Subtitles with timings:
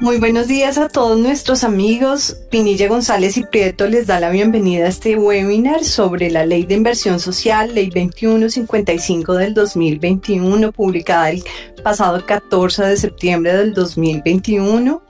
[0.00, 2.36] Muy buenos días a todos nuestros amigos.
[2.50, 6.76] Pinilla González y Prieto les da la bienvenida a este webinar sobre la Ley de
[6.76, 11.42] Inversión Social, Ley 2155 del 2021, publicada el
[11.82, 15.02] pasado 14 de septiembre del 2021.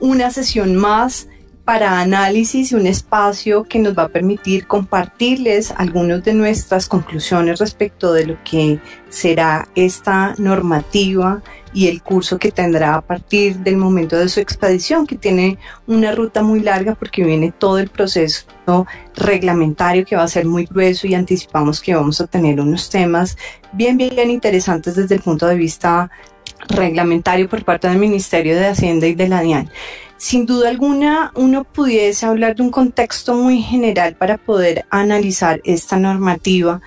[0.00, 1.26] Una sesión más
[1.64, 7.60] para análisis y un espacio que nos va a permitir compartirles algunas de nuestras conclusiones
[7.60, 11.42] respecto de lo que será esta normativa
[11.74, 16.12] y el curso que tendrá a partir del momento de su expedición, que tiene una
[16.12, 18.46] ruta muy larga porque viene todo el proceso
[19.16, 23.36] reglamentario que va a ser muy grueso y anticipamos que vamos a tener unos temas
[23.72, 26.10] bien, bien, interesantes desde el punto de vista
[26.68, 29.68] reglamentario por parte del Ministerio de Hacienda y de la DIAN.
[30.16, 35.98] Sin duda alguna, uno pudiese hablar de un contexto muy general para poder analizar esta
[35.98, 36.80] normativa.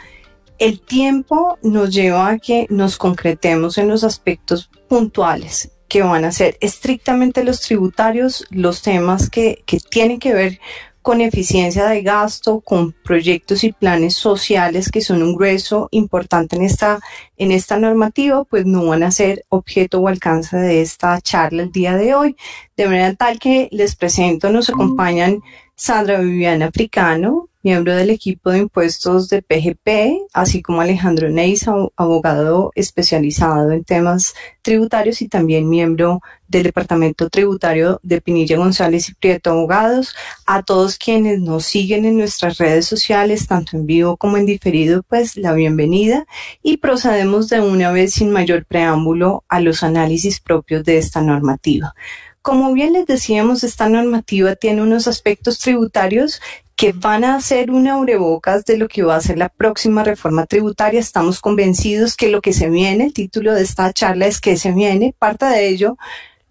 [0.59, 6.31] El tiempo nos lleva a que nos concretemos en los aspectos puntuales que van a
[6.31, 10.59] ser estrictamente los tributarios, los temas que, que tienen que ver
[11.07, 16.63] con eficiencia de gasto, con proyectos y planes sociales que son un grueso importante en
[16.63, 16.99] esta,
[17.37, 21.71] en esta normativa, pues no van a ser objeto o alcance de esta charla el
[21.71, 22.35] día de hoy.
[22.75, 25.39] De manera tal que les presento, nos acompañan
[25.75, 32.71] Sandra Viviana Africano, miembro del equipo de impuestos de PGP, así como Alejandro Neis, abogado
[32.75, 39.49] especializado en temas tributarios y también miembro del Departamento Tributario de Pinilla González y Prieto
[39.49, 40.15] Abogados.
[40.45, 45.03] A todos quienes nos siguen en nuestras redes sociales, tanto en vivo como en diferido,
[45.03, 46.25] pues la bienvenida
[46.61, 51.93] y procedemos de una vez sin mayor preámbulo a los análisis propios de esta normativa.
[52.41, 56.39] Como bien les decíamos, esta normativa tiene unos aspectos tributarios
[56.77, 60.45] que van a ser un abrebocas de lo que va a ser la próxima reforma
[60.45, 60.99] tributaria.
[60.99, 64.71] Estamos convencidos que lo que se viene, el título de esta charla es que se
[64.71, 65.97] viene, parte de ello,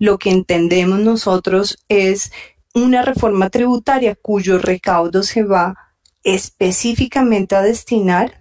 [0.01, 2.33] lo que entendemos nosotros es
[2.75, 5.77] una reforma tributaria cuyo recaudo se va
[6.25, 8.41] específicamente a destinar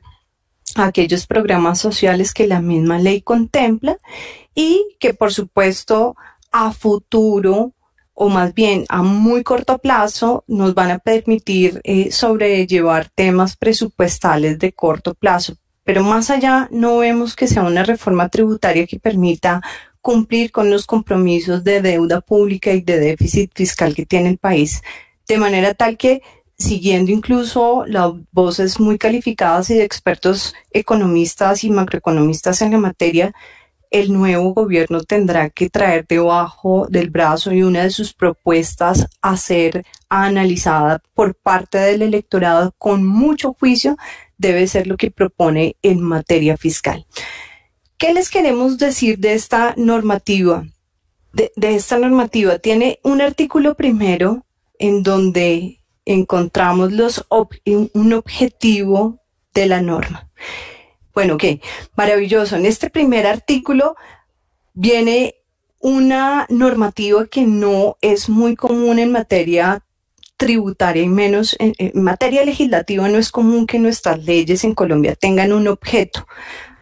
[0.76, 3.98] a aquellos programas sociales que la misma ley contempla
[4.56, 6.16] y que por supuesto
[6.52, 7.75] a futuro
[8.16, 14.58] o más bien a muy corto plazo nos van a permitir eh, sobrellevar temas presupuestales
[14.58, 15.58] de corto plazo.
[15.84, 19.62] Pero más allá no vemos que sea una reforma tributaria que permita
[20.02, 24.82] cumplir con los compromisos de deuda pública y de déficit fiscal que tiene el país.
[25.28, 26.22] De manera tal que
[26.58, 33.34] siguiendo incluso las voces muy calificadas y de expertos economistas y macroeconomistas en la materia,
[33.96, 39.38] el nuevo gobierno tendrá que traer debajo del brazo y una de sus propuestas a
[39.38, 43.96] ser analizada por parte del electorado con mucho juicio
[44.38, 47.06] debe ser lo que propone en materia fiscal.
[47.98, 50.66] ¿Qué les queremos decir de esta normativa?
[51.32, 54.46] De, esta normativa tiene un artículo primero
[54.78, 59.22] en donde encontramos los un objetivo
[59.54, 60.30] de la norma.
[61.16, 61.44] Bueno, ok,
[61.96, 62.58] maravilloso.
[62.58, 63.96] En este primer artículo
[64.74, 65.36] viene
[65.80, 69.82] una normativa que no es muy común en materia
[70.38, 75.54] tributaria y menos en, materia legislativa no es común que nuestras leyes en Colombia tengan
[75.54, 76.28] un objeto.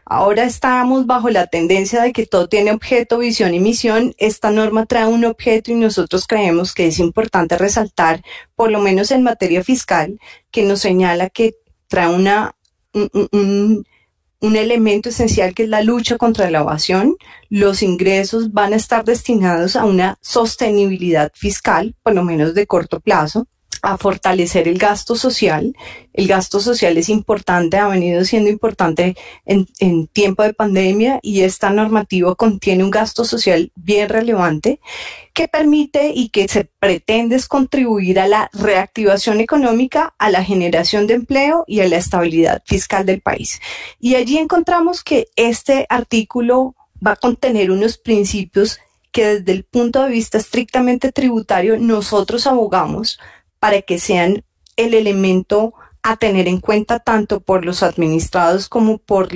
[0.06, 4.16] Ahora estamos bajo la tendencia de que todo tiene objeto, visión y misión.
[4.18, 8.24] Esta norma trae un objeto y nosotros creemos que es importante resaltar,
[8.56, 10.20] por lo menos en materia fiscal,
[10.50, 11.56] que nos señala que
[11.88, 12.56] trae una,
[12.94, 13.86] un,
[14.56, 17.16] elemento esencial que es la lucha contra la evasión.
[17.50, 23.00] Los ingresos van a estar destinados a una sostenibilidad fiscal, por lo menos de corto
[23.00, 23.48] plazo
[23.84, 25.76] a fortalecer el gasto social.
[26.14, 31.42] El gasto social es importante, ha venido siendo importante en, en, tiempo de pandemia y
[31.42, 34.80] esta normativa contiene un gasto social bien relevante
[35.34, 41.16] que permite y que se pretende contribuir a la reactivación económica, a la generación de
[41.16, 43.60] empleo y a la estabilidad fiscal del país.
[44.00, 46.76] Y allí encontramos que este artículo
[47.06, 48.80] va a contener unos principios
[49.12, 53.20] que desde el punto de vista estrictamente tributario nosotros abogamos
[53.64, 54.44] para que sean
[54.76, 59.30] el elemento a tener en cuenta tanto por los administrados como por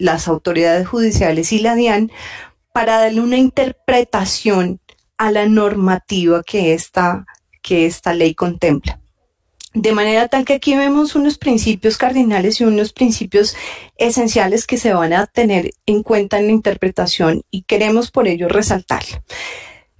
[0.00, 2.10] las autoridades judiciales y la DIAN
[2.72, 4.80] para darle una interpretación
[5.16, 7.24] a la normativa que esta,
[7.62, 8.98] que esta ley contempla.
[9.74, 13.54] De manera tal que aquí vemos unos principios cardinales y unos principios
[13.96, 18.48] esenciales que se van a tener en cuenta en la interpretación y queremos por ello
[18.48, 19.22] resaltarla.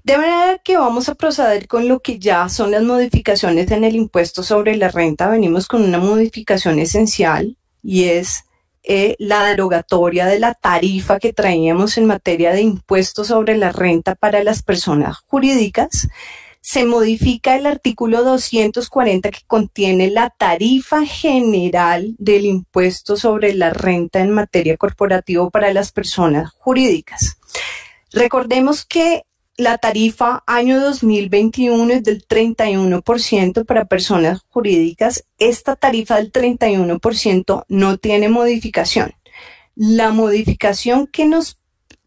[0.08, 3.94] De manera que vamos a proceder con lo que ya son las modificaciones en el
[3.94, 5.28] impuesto sobre la renta.
[5.28, 8.44] Venimos con una modificación esencial y es
[8.84, 14.14] eh, la derogatoria de la tarifa que traíamos en materia de impuestos sobre la renta
[14.14, 16.08] para las personas jurídicas.
[16.62, 24.20] Se modifica el artículo 240 que contiene la tarifa general del impuesto sobre la renta
[24.20, 27.36] en materia corporativa para las personas jurídicas.
[28.10, 29.24] Recordemos que
[29.58, 35.24] la tarifa año 2021 es del 31% para personas jurídicas.
[35.36, 39.14] Esta tarifa del 31% no tiene modificación.
[39.74, 41.58] La modificación que nos,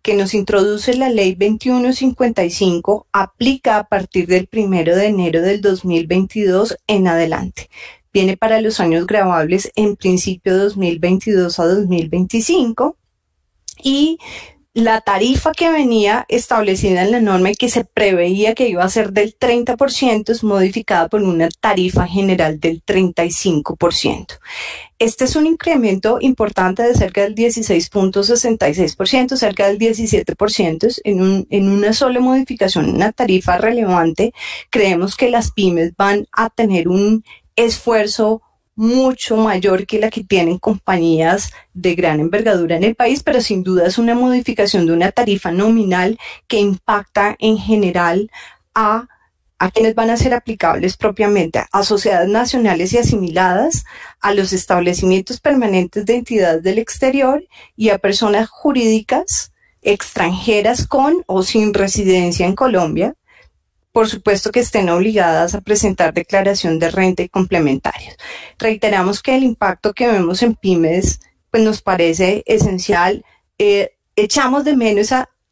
[0.02, 6.78] que nos introduce la ley 2155 aplica a partir del 1 de enero del 2022
[6.88, 7.70] en adelante.
[8.14, 12.96] Viene para los años grabables en principio 2022 a 2025
[13.84, 14.20] y
[14.74, 18.90] la tarifa que venía establecida en la norma y que se preveía que iba a
[18.90, 24.40] ser del 30% es modificada por una tarifa general del 35%.
[24.98, 31.70] Este es un incremento importante de cerca del 16.66%, cerca del 17% en, un, en
[31.70, 34.32] una sola modificación, una tarifa relevante.
[34.70, 37.26] Creemos que las pymes van a tener un
[37.58, 38.42] esfuerzo
[38.82, 43.62] mucho mayor que la que tienen compañías de gran envergadura en el país, pero sin
[43.62, 46.18] duda es una modificación de una tarifa nominal
[46.48, 48.32] que impacta en general
[48.74, 49.08] a,
[49.60, 53.84] a quienes van a ser aplicables propiamente, a sociedades nacionales y asimiladas,
[54.20, 59.52] a los establecimientos permanentes de entidades del exterior y a personas jurídicas
[59.84, 63.14] extranjeras con o sin residencia en Colombia,
[63.92, 68.16] por supuesto que estén obligadas a presentar declaración de renta y complementarios.
[68.58, 73.26] Reiteramos que el impacto que vemos en pymes pues nos parece esencial.
[73.58, 75.10] Eh, echamos, de menos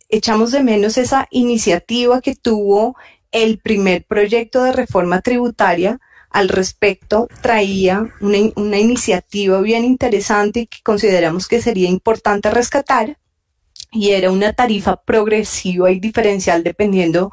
[0.07, 2.95] echamos de menos esa iniciativa que tuvo
[3.31, 6.00] el primer proyecto de reforma tributaria
[6.31, 13.18] al respecto traía una, una, iniciativa bien interesante que consideramos que sería importante rescatar
[13.92, 17.31] y era una tarifa progresiva y diferencial dependiendo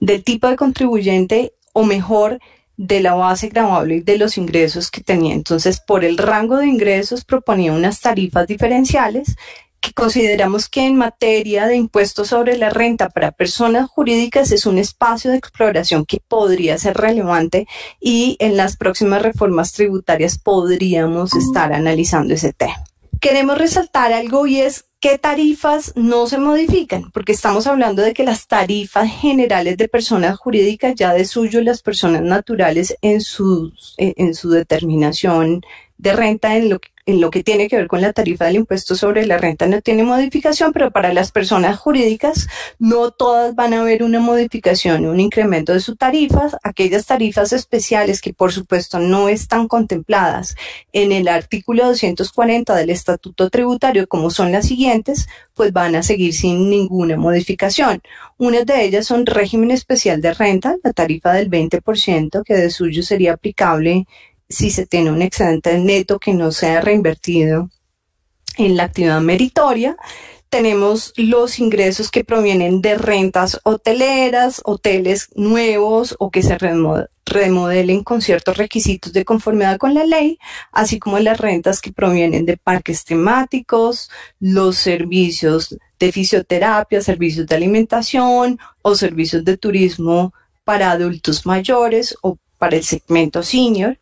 [0.00, 2.38] del tipo de contribuyente o mejor
[2.76, 5.34] de la base grabable y de los ingresos que tenía.
[5.34, 9.36] Entonces, por el rango de ingresos proponía unas tarifas diferenciales
[9.80, 14.78] que consideramos que en materia de impuestos sobre la renta para personas jurídicas es un
[14.78, 17.66] espacio de exploración que podría ser relevante
[18.00, 22.84] y en las próximas reformas tributarias podríamos estar analizando ese tema.
[23.20, 27.10] Queremos resaltar algo y es ¿Qué tarifas no se modifican?
[27.12, 31.82] Porque estamos hablando de que las tarifas generales de personas jurídicas ya de suyo las
[31.82, 33.20] personas naturales en,
[33.98, 35.60] en su determinación
[35.98, 38.56] de renta en lo que en lo que tiene que ver con la tarifa del
[38.56, 42.48] impuesto sobre la renta no tiene modificación, pero para las personas jurídicas
[42.80, 46.56] no todas van a haber una modificación, un incremento de sus tarifas.
[46.64, 50.56] Aquellas tarifas especiales que por supuesto no están contempladas
[50.92, 56.34] en el artículo 240 del Estatuto Tributario, como son las siguientes, pues van a seguir
[56.34, 58.02] sin ninguna modificación.
[58.36, 63.04] Una de ellas son régimen especial de renta, la tarifa del 20%, que de suyo
[63.04, 64.06] sería aplicable
[64.48, 67.70] si se tiene un excedente neto que no sea reinvertido
[68.56, 69.96] en la actividad meritoria.
[70.48, 76.56] Tenemos los ingresos que provienen de rentas hoteleras, hoteles nuevos o que se
[77.26, 80.38] remodelen con ciertos requisitos de conformidad con la ley,
[80.70, 84.08] así como las rentas que provienen de parques temáticos,
[84.38, 90.32] los servicios de fisioterapia, servicios de alimentación o servicios de turismo
[90.64, 93.98] para adultos mayores o para el segmento senior.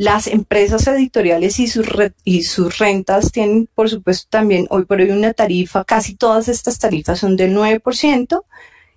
[0.00, 5.84] Las empresas editoriales y sus, rentas tienen, por supuesto, también hoy por hoy una tarifa,
[5.84, 8.42] casi todas estas tarifas son del 9%,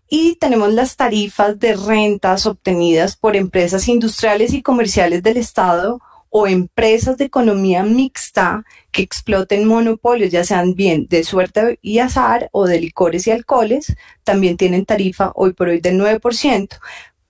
[0.08, 6.48] y tenemos las tarifas de rentas obtenidas por empresas industriales y comerciales del Estado o
[6.48, 12.66] empresas de economía mixta que exploten monopolios, ya sean bien de suerte y azar o
[12.66, 13.94] de licores y alcoholes,
[14.24, 16.80] también tienen tarifa hoy por hoy del 9%.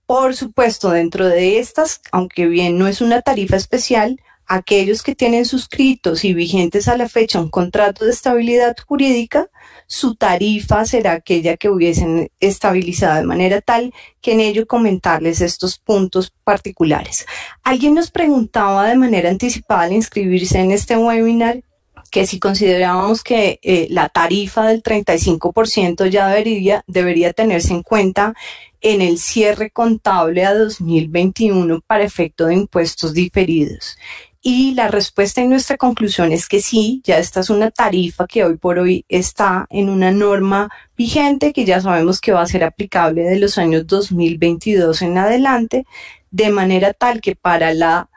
[0.05, 5.45] Por supuesto, dentro de estas, aunque bien no es una tarifa especial, aquellos que tienen
[5.45, 9.48] suscritos y vigentes a la fecha un contrato de estabilidad jurídica,
[9.88, 15.77] su tarifa será aquella que hubiesen estabilizado de manera tal que en ello comentarles estos
[15.79, 17.25] puntos particulares.
[17.63, 21.63] Alguien nos preguntaba de manera anticipada al inscribirse en este webinar
[22.12, 28.36] que si considerábamos que eh, la tarifa del 35% ya debería, debería tenerse en cuenta
[28.83, 33.97] en el cierre contable a 2021 para efecto de impuestos diferidos.
[34.45, 38.43] Y la respuesta en nuestra conclusión es que sí, ya esta es una tarifa que
[38.43, 42.65] hoy por hoy está en una norma vigente que ya sabemos que va a ser
[42.65, 45.85] aplicable de los años 2022 en adelante,
[46.29, 48.09] de manera tal que para la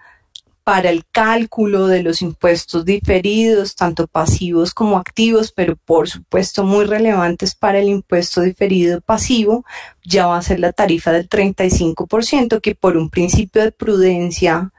[0.66, 6.86] para el cálculo de los impuestos diferidos, tanto pasivos como activos, pero por supuesto muy
[6.86, 9.64] relevantes para el impuesto diferido pasivo,
[10.04, 14.72] ya va a ser la tarifa del 35%, que por un principio de prudencia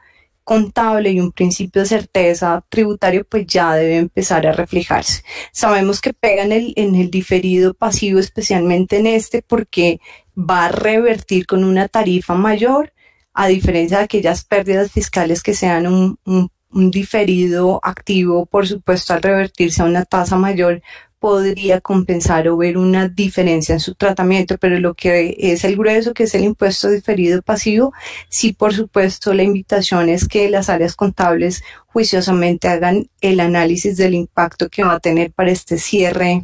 [0.43, 5.23] contable y un principio de certeza tributario, pues ya debe empezar a reflejarse.
[5.53, 10.01] Sabemos que pega en el, en el diferido pasivo, especialmente en este, porque
[10.37, 12.91] va a revertir con una tarifa mayor,
[13.37, 19.83] a diferencia de aquellas pérdidas fiscales que sean un, diferido activo, por supuesto, al revertirse
[19.83, 20.81] a una tasa mayor,
[21.19, 26.15] podría compensar o ver una diferencia en su tratamiento, pero lo que es el grueso,
[26.15, 27.93] que es el impuesto diferido pasivo,
[28.27, 34.15] sí, por supuesto, la invitación es que las áreas contables juiciosamente hagan el análisis del
[34.15, 36.43] impacto que va a tener para este cierre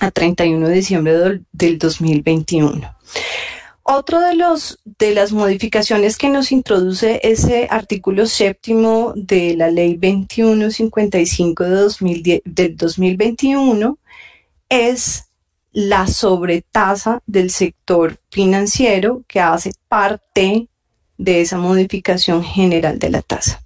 [0.00, 2.94] a 31 de diciembre del 2021.
[3.92, 9.94] Otro de los de las modificaciones que nos introduce ese artículo séptimo de la ley
[9.94, 13.98] 2155 de 2010, del 2021
[14.68, 15.24] es
[15.72, 20.68] la sobretasa del sector financiero que hace parte
[21.18, 23.60] de esa modificación general de la tasa.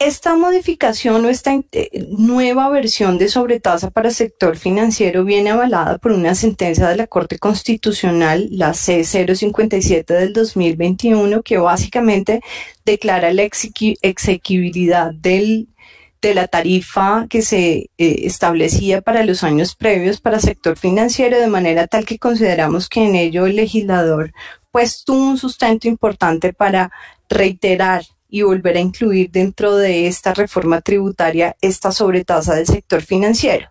[0.00, 6.12] Esta modificación o esta eh, nueva versión de sobretasa para sector financiero viene avalada por
[6.12, 12.42] una sentencia de la Corte Constitucional, la C057 del 2021, que básicamente
[12.84, 15.66] declara la exequibilidad del,
[16.22, 21.48] de la tarifa que se eh, establecía para los años previos para sector financiero, de
[21.48, 24.32] manera tal que consideramos que en ello el legislador
[24.70, 26.92] pues tuvo un sustento importante para
[27.28, 33.70] reiterar y volver a incluir dentro de esta reforma tributaria esta sobretasa del sector financiero.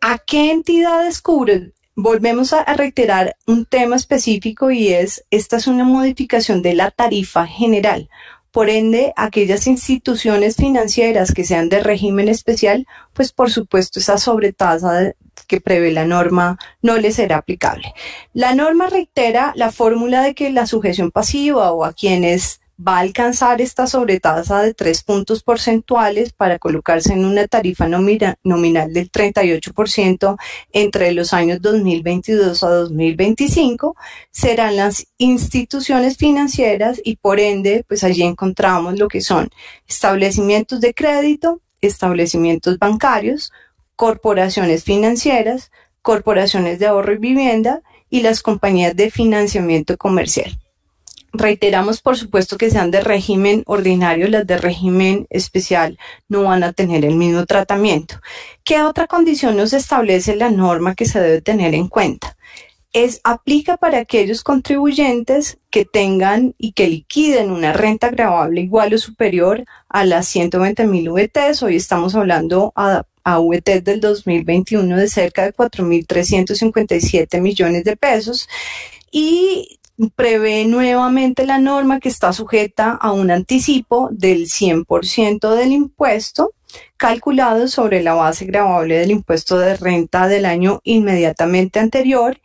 [0.00, 1.72] ¿A qué entidades cubre?
[1.96, 7.46] Volvemos a, reiterar un tema específico y es, esta es una modificación de la tarifa
[7.46, 8.08] general.
[8.52, 15.12] Por ende, aquellas instituciones financieras que sean de régimen especial, pues por supuesto esa sobretasa
[15.48, 17.92] que prevé la norma no les será aplicable.
[18.32, 23.00] La norma reitera la fórmula de que la sujeción pasiva o a quienes va a
[23.00, 30.36] alcanzar esta sobretasa de tres puntos porcentuales para colocarse en una tarifa nominal del 38%
[30.72, 33.96] entre los años 2022 a 2025
[34.30, 39.48] serán las instituciones financieras y por ende, pues allí encontramos lo que son
[39.88, 43.52] establecimientos de crédito, establecimientos bancarios,
[43.96, 50.56] corporaciones financieras, corporaciones de ahorro y vivienda y las compañías de financiamiento comercial.
[51.32, 56.72] Reiteramos, por supuesto, que sean de régimen ordinario, las de régimen especial no van a
[56.72, 58.20] tener el mismo tratamiento.
[58.64, 62.36] ¿Qué otra condición nos establece la norma que se debe tener en cuenta?
[62.94, 68.98] Es aplica para aquellos contribuyentes que tengan y que liquiden una renta grabable igual o
[68.98, 71.62] superior a las 120 mil VTs.
[71.62, 78.48] Hoy estamos hablando a, a VT del 2021 de cerca de 4.357 millones de pesos
[79.10, 79.77] y
[80.14, 86.52] prevé nuevamente la norma que está sujeta a un anticipo del 100% del impuesto
[86.96, 92.40] calculado sobre la base grabable del impuesto de renta del año inmediatamente anterior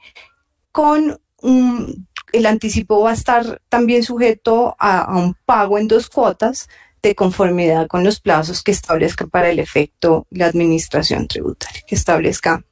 [0.72, 6.10] con un, el anticipo va a estar también sujeto a, a un pago en dos
[6.10, 6.68] cuotas
[7.04, 12.64] de conformidad con los plazos que establezca para el efecto la administración tributaria, que establezca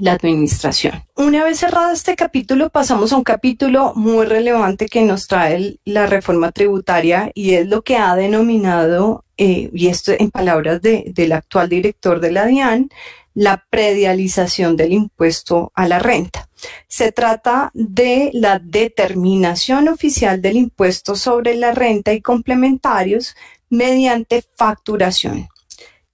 [0.00, 1.04] la administración.
[1.14, 6.06] Una vez cerrado este capítulo, pasamos a un capítulo muy relevante que nos trae la
[6.06, 11.32] reforma tributaria y es lo que ha denominado, eh, y esto en palabras de, del
[11.32, 12.90] actual director de la DIAN,
[13.36, 16.48] la predialización del impuesto a la renta.
[16.88, 23.36] Se trata de la determinación oficial del impuesto sobre la renta y complementarios
[23.68, 25.48] mediante facturación,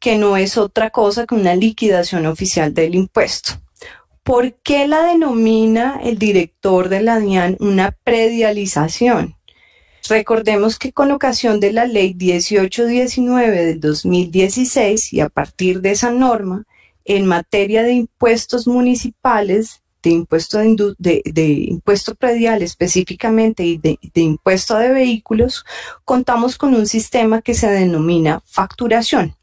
[0.00, 3.52] que no es otra cosa que una liquidación oficial del impuesto.
[4.22, 9.34] ¿Por qué la denomina el director de la DIAN una predialización?
[10.08, 16.12] Recordemos que con ocasión de la ley 1819 del 2016 y a partir de esa
[16.12, 16.66] norma,
[17.04, 20.58] en materia de impuestos municipales, de impuesto,
[20.98, 25.64] de, impuesto predial específicamente y de impuesto de vehículos,
[26.04, 29.34] contamos con un sistema que se denomina facturación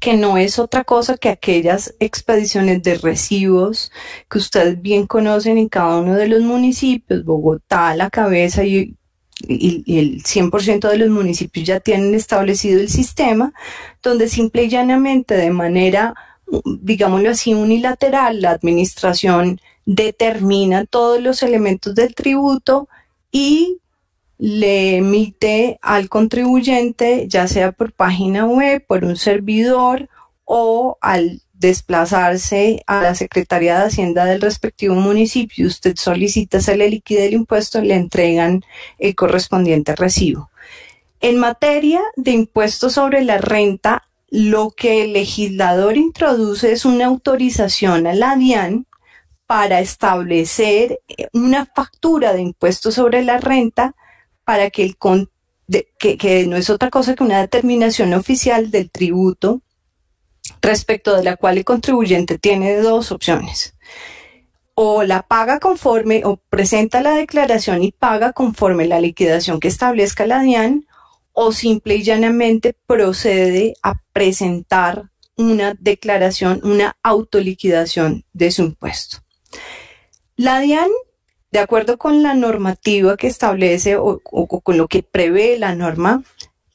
[0.00, 3.90] que no es otra cosa que aquellas expediciones de recibos
[4.28, 8.96] que ustedes bien conocen en cada uno de los municipios, Bogotá, la cabeza y,
[9.48, 13.54] el 100% de los municipios ya tienen establecido el sistema,
[14.02, 16.14] donde simple y llanamente de manera,
[16.82, 22.88] digámoslo así, unilateral, la administración determina todos los elementos del tributo
[23.32, 23.79] y
[24.40, 30.08] le emite al contribuyente, ya sea por página web, por un servidor
[30.46, 36.88] o al desplazarse a la Secretaría de Hacienda del respectivo municipio, usted solicita se le
[36.88, 38.64] liquide el impuesto, le entregan
[38.98, 40.50] el correspondiente recibo.
[41.20, 48.06] En materia de impuestos sobre la renta, lo que el legislador introduce es una autorización
[48.06, 48.86] a la DIAN
[49.46, 51.00] para establecer
[51.34, 53.94] una factura de impuestos sobre la renta
[54.50, 54.96] para que el
[56.00, 59.62] que, que no es otra cosa que una determinación oficial del tributo
[60.60, 63.76] respecto de la cual el contribuyente tiene dos opciones.
[64.74, 70.26] O la paga conforme o presenta la declaración y paga conforme la liquidación que establezca
[70.26, 70.84] la DIAN
[71.32, 79.18] o simple y llanamente procede a presentar una declaración, una autoliquidación de su impuesto.
[80.34, 80.90] La DIAN,
[81.50, 86.22] de acuerdo con la normativa que establece o, con lo que prevé la norma,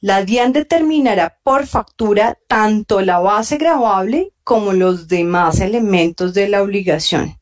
[0.00, 6.62] la DIAN determinará por factura tanto la base grabable como los demás elementos de la
[6.62, 7.38] obligación.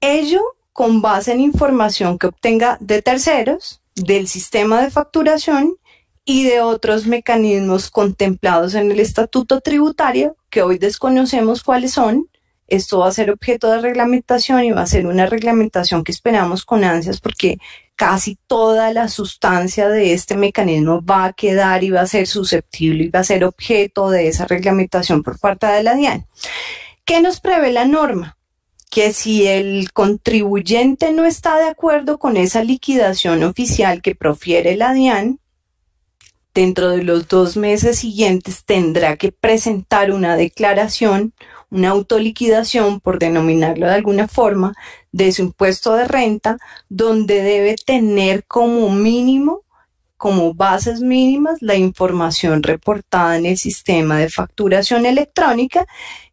[0.00, 0.42] Ello
[0.72, 5.76] con base en información que obtenga de terceros, del sistema de facturación
[6.24, 12.28] y de otros mecanismos contemplados en el estatuto tributario, que hoy desconocemos cuáles son,
[12.72, 16.64] esto va a ser objeto de reglamentación y va a ser una reglamentación que esperamos
[16.64, 17.58] con ansias porque
[17.96, 23.04] casi toda la sustancia de este mecanismo va a quedar y va a ser susceptible
[23.04, 26.26] y va a ser objeto de esa reglamentación por parte de la DIAN.
[27.04, 28.38] ¿Qué nos prevé la norma?
[28.90, 34.94] Que si el contribuyente no está de acuerdo con esa liquidación oficial que profiere la
[34.94, 35.40] DIAN,
[36.54, 41.34] dentro de los dos meses siguientes tendrá que presentar una declaración
[41.72, 44.74] una autoliquidación, por denominarlo de alguna forma,
[45.10, 49.62] de su impuesto de renta, donde debe tener como mínimo,
[50.18, 55.86] como bases mínimas, la información reportada en el sistema de facturación electrónica,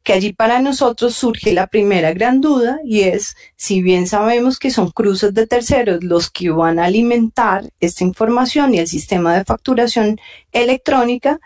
[0.04, 4.72] que allí para nosotros surge la primera gran duda y es, si bien sabemos que
[4.72, 9.46] son cruces de terceros los que van a alimentar esta información y el sistema de
[9.46, 10.20] facturación
[10.52, 11.40] electrónica,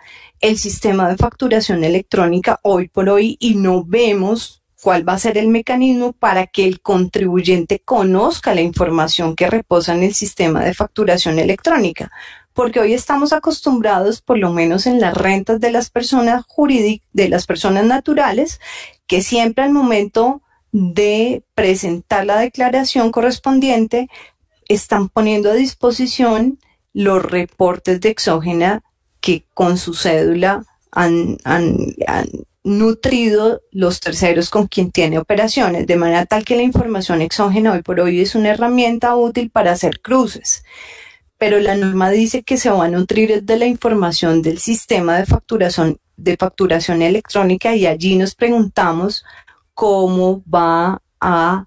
[0.44, 5.38] el sistema de facturación electrónica hoy por hoy y no vemos cuál va a ser
[5.38, 10.74] el mecanismo para que el contribuyente conozca la información que reposa en el sistema de
[10.74, 12.12] facturación electrónica.
[12.52, 17.30] Porque hoy estamos acostumbrados, por lo menos en las rentas de las personas jurídicas, de
[17.30, 18.60] las personas naturales,
[19.08, 20.42] que siempre al momento
[20.74, 24.10] de presentar la declaración correspondiente
[24.68, 26.60] están poniendo a disposición
[26.92, 28.84] los reportes de exógena
[29.24, 31.38] que con su cédula han,
[32.66, 37.82] nutrido los terceros con quien tiene operaciones, de manera tal que la información exógena hoy
[37.82, 40.64] por hoy es una herramienta útil para hacer cruces.
[41.38, 45.26] Pero la norma dice que se va a nutrir de la información del sistema de
[45.26, 49.26] facturación, de facturación electrónica y allí nos preguntamos
[49.74, 51.66] cómo va a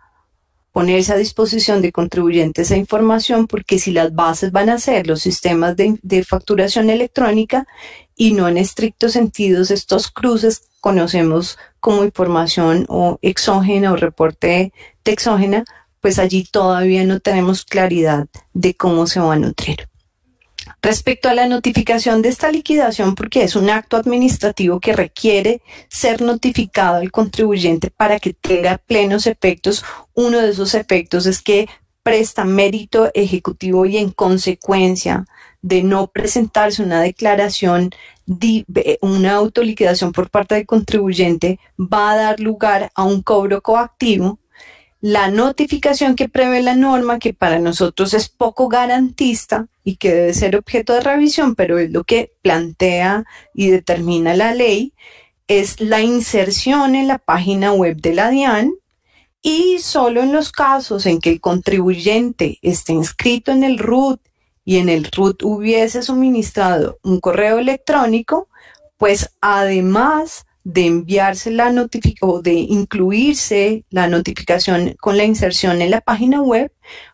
[0.76, 5.22] ponerse a disposición de contribuyentes esa información, porque si las bases van a ser los
[5.22, 7.66] sistemas de, facturación electrónica
[8.14, 15.12] y no en estrictos sentidos estos cruces conocemos como información o exógena o reporte de
[15.12, 15.64] exógena,
[16.02, 19.88] pues allí todavía no tenemos claridad de cómo se va a nutrir.
[20.86, 26.22] Respecto a la notificación de esta liquidación, porque es un acto administrativo que requiere ser
[26.22, 31.68] notificado al contribuyente para que tenga plenos efectos, uno de esos efectos es que
[32.04, 35.26] presta mérito ejecutivo y en consecuencia
[35.60, 37.90] de no presentarse una declaración,
[39.00, 44.38] una autoliquidación por parte del contribuyente va a dar lugar a un cobro coactivo
[45.06, 50.34] la notificación que prevé la norma, que para nosotros es poco garantista y que debe
[50.34, 54.94] ser objeto de revisión, pero es lo que plantea y determina la ley,
[55.46, 58.72] es la inserción en la página web de la DIAN
[59.42, 64.20] y solo en los casos en que el contribuyente esté inscrito en el RUT
[64.64, 68.48] y en el RUT hubiese suministrado un correo electrónico,
[68.96, 75.92] pues además de enviarse la notificación o de incluirse la notificación con la inserción en
[75.92, 76.72] la página web,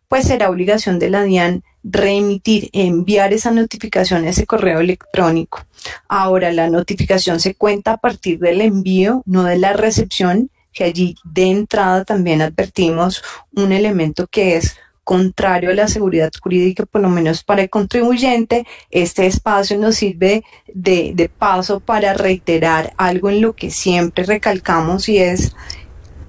[0.09, 5.67] pues será obligación de la DIAN remitir, enviar esa notificación a ese correo electrónico.
[6.09, 11.17] Ahora, la notificación se cuenta a partir del envío, no de la recepción, que allí
[11.23, 13.23] de entrada también advertimos
[13.55, 18.67] un elemento que es contrario a la seguridad jurídica, por lo menos para el contribuyente.
[18.91, 25.09] Este espacio nos sirve de, de paso para reiterar algo en lo que siempre recalcamos
[25.09, 25.55] y es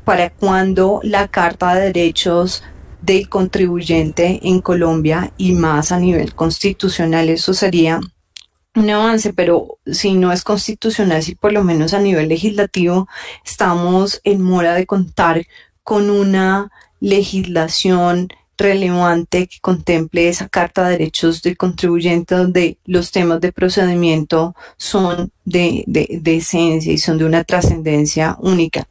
[0.03, 2.63] para cuando la Carta de Derechos
[3.01, 7.29] del contribuyente en Colombia y más a nivel constitucional.
[7.29, 7.99] Eso sería
[8.75, 13.07] un avance, pero si no es constitucional, si por lo menos a nivel legislativo
[13.45, 15.45] estamos en mora de contar
[15.83, 18.29] con una legislación
[18.63, 25.31] relevante que contemple esa Carta de Derechos del Contribuyente donde los temas de procedimiento son
[25.45, 28.87] de, de esencia y son de una trascendencia única.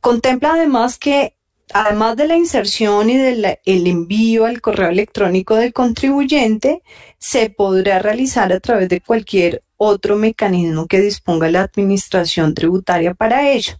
[0.00, 1.34] Contempla además que
[1.72, 6.82] además de la inserción y del envío al correo electrónico del contribuyente,
[7.18, 13.50] se podrá realizar a través de cualquier otro mecanismo que disponga la administración tributaria para
[13.50, 13.79] ello.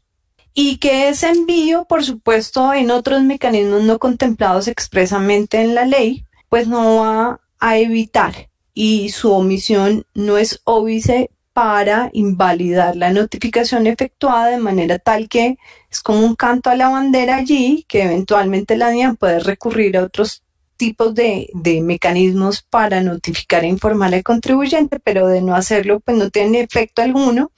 [0.55, 6.25] Y que ese envío, por supuesto, en otros mecanismos no contemplados expresamente en la ley,
[6.49, 13.87] pues no va a evitar y su omisión no es óbice para invalidar la notificación
[13.87, 15.59] efectuada de manera tal que
[15.91, 20.05] es como un canto a la bandera allí, que eventualmente la DIAN puede recurrir a
[20.05, 20.43] otros
[20.77, 21.51] tipos de,
[21.83, 27.03] mecanismos para notificar e informar al contribuyente, pero de no hacerlo, pues no tiene efecto
[27.03, 27.53] alguno,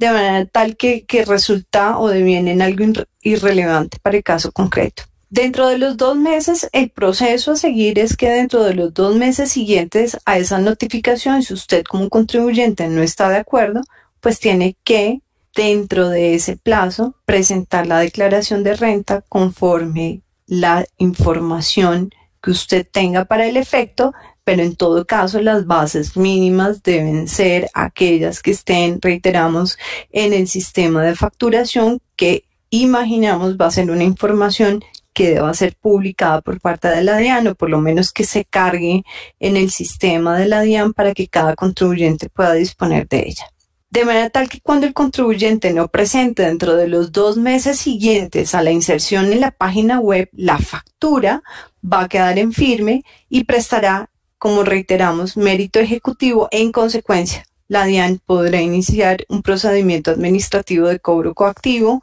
[0.00, 2.84] de manera tal que, que resulta o deviene en algo
[3.20, 5.02] irrelevante para el caso concreto.
[5.28, 9.14] Dentro de los dos meses, el proceso a seguir es que dentro de los dos
[9.14, 13.82] meses siguientes a esa notificación, si usted como contribuyente no está de acuerdo,
[14.20, 15.20] pues tiene que,
[15.54, 22.10] dentro de ese plazo, presentar la declaración de renta conforme la información
[22.42, 24.14] que usted tenga para el efecto,
[24.50, 29.78] pero en todo caso las bases mínimas deben ser aquellas que estén, reiteramos,
[30.10, 34.82] en el sistema de facturación que imaginamos va a ser una información
[35.12, 38.44] que deba ser publicada por parte de la DIAN o por lo menos que se
[38.44, 39.04] cargue
[39.38, 43.44] en el sistema de la DIAN para que cada contribuyente pueda disponer de ella.
[43.90, 48.56] De manera tal que cuando el contribuyente no presente dentro de los dos meses siguientes
[48.56, 51.44] a la inserción en la página web, la factura
[51.84, 54.09] va a quedar en firme y prestará,
[54.40, 57.44] como reiteramos, mérito ejecutivo en consecuencia.
[57.68, 62.02] La DIAN podrá iniciar un procedimiento administrativo de cobro coactivo.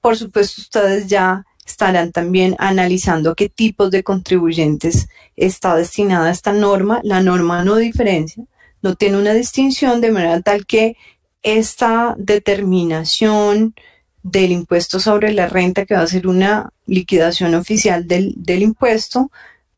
[0.00, 7.00] Por supuesto, ustedes ya estarán también analizando qué tipos de contribuyentes está destinada esta norma.
[7.02, 8.44] La norma no diferencia,
[8.82, 10.96] no tiene una distinción de manera tal que
[11.42, 13.74] esta determinación
[14.22, 19.30] del impuesto sobre la renta, que va a ser una liquidación oficial del, impuesto,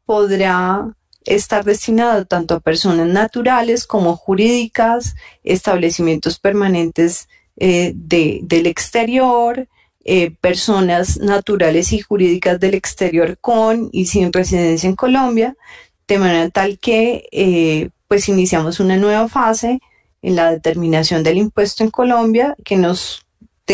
[0.05, 0.93] podrá
[1.25, 9.69] estar destinado tanto a personas naturales como jurídicas, establecimientos permanentes eh, del exterior,
[10.05, 15.57] eh, personas naturales y jurídicas del exterior con y sin residencia en Colombia,
[16.09, 19.81] de manera tal que eh, pues iniciamos una nueva fase
[20.23, 23.27] en la determinación del impuesto en Colombia que nos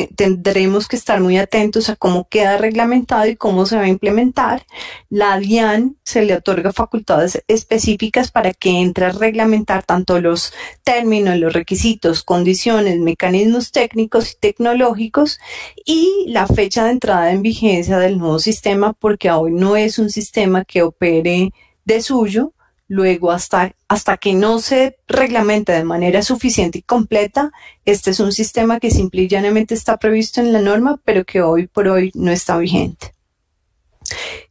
[0.05, 4.67] tendremos que estar muy atentos a cómo queda reglamentado y cómo se va a implementar.
[5.09, 10.53] La DIAN se le otorga facultades específicas para que entre a reglamentar tanto los
[10.85, 15.39] términos, los requisitos, condiciones, mecanismos técnicos y tecnológicos
[15.85, 20.11] y la fecha de entrada en vigencia del nuevo sistema, porque hoy no es un
[20.11, 21.53] sistema que opere
[21.85, 22.53] de suyo,
[22.89, 27.51] Luego, hasta, hasta que no se reglamente de manera suficiente y completa,
[27.85, 31.43] este es un sistema que simple y llanamente está previsto en la norma, pero que
[31.43, 33.13] hoy por hoy no está vigente.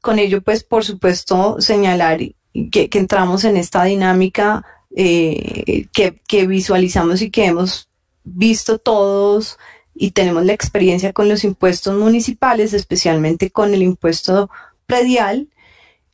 [0.02, 2.20] Con ello, pues, por supuesto, señalar
[2.72, 7.90] que, entramos en esta dinámica eh, que, que visualizamos y que hemos
[8.26, 9.58] visto todos
[9.94, 14.50] y tenemos la experiencia con los impuestos municipales, especialmente con el impuesto
[14.86, 15.48] predial,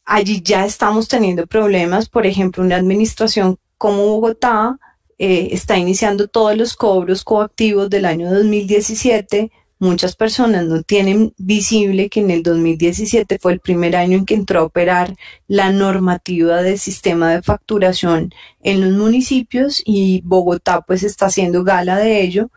[0.05, 2.09] allí ya estamos teniendo problemas.
[2.09, 4.77] Por ejemplo, una administración como Bogotá
[5.17, 9.51] eh, está iniciando todos los cobros coactivos del año 2017.
[9.79, 14.35] Muchas personas no tienen visible que en el 2017 fue el primer año en que
[14.35, 15.15] entró a operar
[15.47, 21.97] la normativa del sistema de facturación en los municipios y Bogotá pues está haciendo gala
[21.97, 22.51] de ello,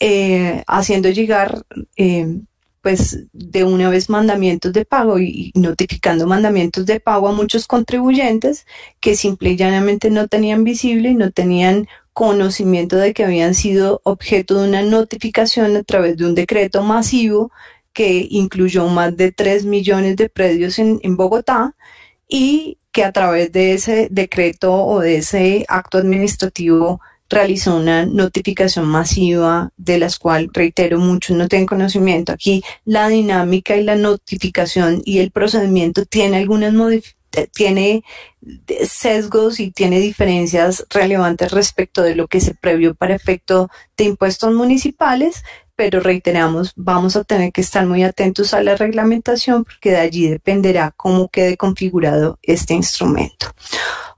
[0.00, 1.64] eh, haciendo llegar
[1.96, 2.40] eh,
[2.82, 8.66] pues de una vez mandamientos de pago y, notificando mandamientos de pago a muchos contribuyentes
[9.00, 14.00] que simple y llanamente no tenían visible y no tenían conocimiento de que habían sido
[14.04, 17.52] objeto de una notificación a través de un decreto masivo
[17.92, 21.74] que incluyó más de 3 millones de predios en, en Bogotá
[22.28, 27.00] y que a través de ese decreto o de ese acto administrativo
[27.32, 32.32] realizó una notificación masiva de las cuales, reitero, muchos no tienen conocimiento.
[32.32, 36.72] Aquí la dinámica y la notificación y el procedimiento tiene algunas
[37.52, 38.04] tiene
[38.86, 44.52] sesgos y tiene diferencias relevantes respecto de lo que se previó para efecto de impuestos
[44.52, 45.42] municipales,
[45.74, 50.28] pero reiteramos, vamos a tener que estar muy atentos a la reglamentación porque de allí
[50.28, 53.46] dependerá cómo quede configurado este instrumento.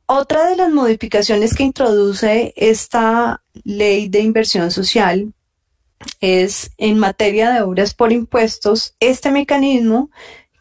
[0.07, 5.33] Otra de las modificaciones que introduce esta ley de inversión social
[6.21, 10.11] es en materia de obras por impuestos, este mecanismo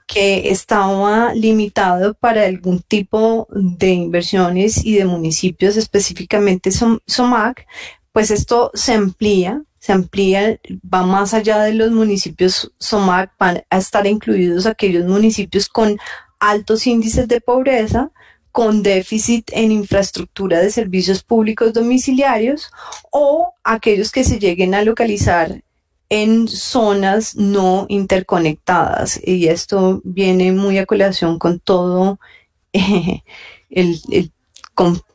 [0.07, 7.65] que estaba limitado para algún tipo de inversiones y de municipios, específicamente SOMAC,
[8.13, 13.77] pues esto se amplía, se amplía, va más allá de los municipios SOMAC, van a
[13.77, 15.97] estar incluidos aquellos municipios con
[16.39, 18.11] altos índices de pobreza,
[18.53, 22.69] con déficit en infraestructura de servicios públicos domiciliarios
[23.11, 25.63] o aquellos que se lleguen a localizar
[26.07, 29.19] en zonas no interconectadas.
[29.25, 32.19] Y esto viene muy a colación con todo
[33.71, 33.99] el,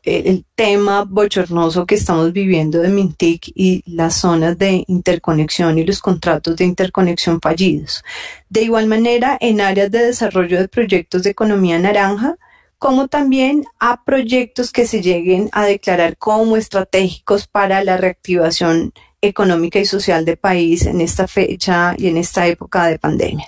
[0.03, 6.01] el, tema bochornoso que estamos viviendo de Mintic y las zonas de interconexión y los
[6.01, 8.03] contratos de interconexión fallidos.
[8.49, 12.35] De igual manera, en áreas de desarrollo de proyectos de economía naranja,
[12.79, 19.79] como también a proyectos que se lleguen a declarar como estratégicos para la reactivación económica
[19.79, 23.47] y social del país en esta fecha y en esta época de pandemia.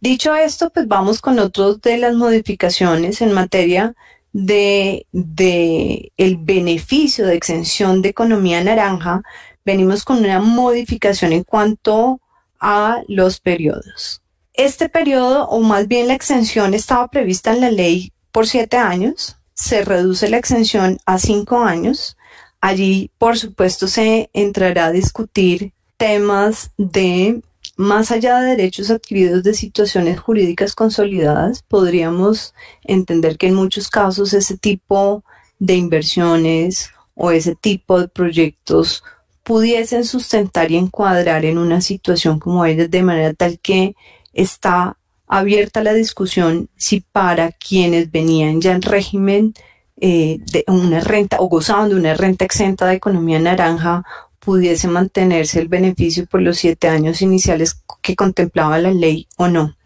[0.00, 3.94] Dicho esto, pues vamos con otras de las modificaciones en materia
[4.32, 9.22] de, de el beneficio de exención de economía naranja.
[9.64, 12.20] Venimos con una modificación en cuanto
[12.58, 14.23] a los periodos.
[14.54, 19.36] Este periodo, o más bien la exención, estaba prevista en la ley por siete años.
[19.52, 22.16] Se reduce la exención a cinco años
[22.64, 27.42] Allí, por supuesto, se entrará a discutir temas de,
[27.76, 34.32] más allá de derechos adquiridos de situaciones jurídicas consolidadas, podríamos entender que en muchos casos
[34.32, 35.24] ese tipo
[35.58, 39.04] de inversiones o ese tipo de proyectos
[39.42, 43.94] pudiesen sustentar y encuadrar en una situación como ella, de manera tal que
[44.34, 49.54] está abierta la discusión si para quienes venían ya en régimen
[50.00, 54.04] eh, de una renta o gozaban de una renta exenta de economía naranja
[54.38, 59.76] pudiese mantenerse el beneficio por los siete años iniciales que contemplaba la ley o no.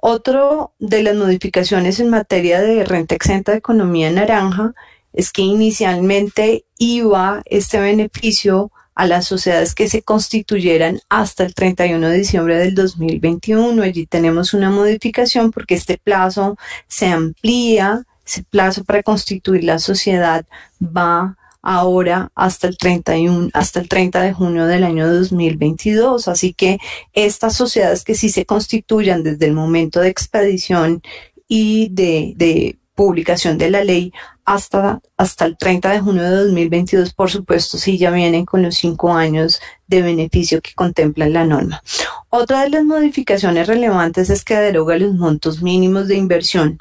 [0.00, 4.72] Otro de las modificaciones en materia de renta exenta de economía naranja
[5.12, 12.08] es que inicialmente iba este beneficio a las sociedades que se constituyeran hasta el 31
[12.08, 13.82] de diciembre del 2021.
[13.82, 16.56] Allí tenemos una modificación porque este plazo
[16.88, 20.44] se amplía ese plazo para constituir la sociedad
[20.80, 26.28] va ahora hasta el 31, hasta el 30 de junio del año 2022.
[26.28, 26.78] Así que
[27.12, 31.02] estas sociedades que sí se constituyan desde el momento de expedición
[31.48, 34.12] y de, publicación de la ley
[34.44, 38.76] hasta, hasta el 30 de junio de 2022, por supuesto, sí ya vienen con los
[38.76, 41.82] cinco años de beneficio que contempla la norma.
[42.28, 46.78] Otra de las modificaciones relevantes es que deroga los montos mínimos de inversión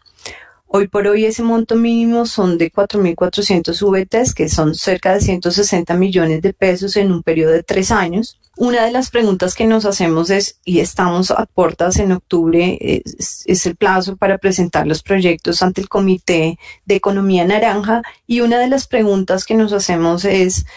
[0.71, 5.95] Hoy por hoy ese monto mínimo son de 4.400 VTs, que son cerca de 160
[5.95, 8.39] millones de pesos en un periodo de tres años.
[8.55, 13.43] Una de las preguntas que nos hacemos es, y estamos a puertas en octubre, es,
[13.47, 18.59] es, el plazo para presentar los proyectos ante el Comité de Economía Naranja, y una
[18.59, 20.67] de las preguntas que nos hacemos es,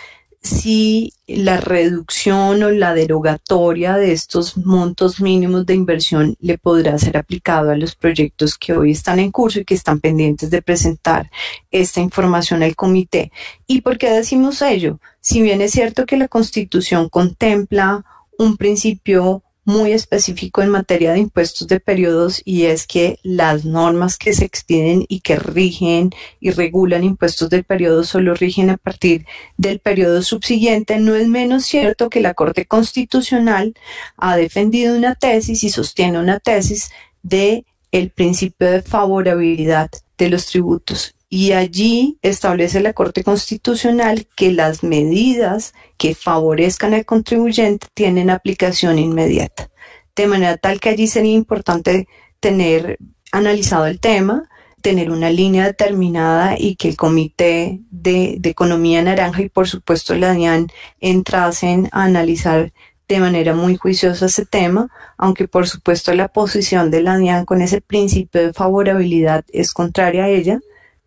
[0.42, 7.16] si la reducción o la derogatoria de estos montos mínimos de inversión le podrá ser
[7.16, 11.30] aplicado a los proyectos que hoy están en curso y que están pendientes de presentar
[11.70, 13.30] esta información al comité.
[13.68, 14.98] ¿Y por qué decimos ello?
[15.20, 18.04] Si bien es cierto que la Constitución contempla
[18.36, 24.18] un principio muy específico en materia de impuestos de periodos y es que las normas
[24.18, 29.24] que se expiden y que rigen y regulan impuestos del periodo solo rigen a partir
[29.56, 30.98] del periodo subsiguiente.
[30.98, 33.74] No es menos cierto que la Corte Constitucional
[34.16, 36.90] ha defendido una tesis y sostiene una tesis
[37.22, 44.52] de el principio de favorabilidad de los tributos y allí establece la Corte Constitucional que
[44.52, 49.70] las medidas que favorezcan al contribuyente tienen aplicación inmediata.
[50.14, 52.06] De manera tal que allí sería importante
[52.38, 52.98] tener
[53.32, 54.50] analizado el tema,
[54.82, 60.34] tener una línea determinada y que el Comité de, Economía Naranja y por supuesto la
[60.34, 60.66] DIAN
[61.00, 62.74] entrasen a analizar
[63.08, 67.62] de manera muy juiciosa ese tema, aunque por supuesto la posición de la DIAN con
[67.62, 70.60] ese principio de favorabilidad es contraria a ella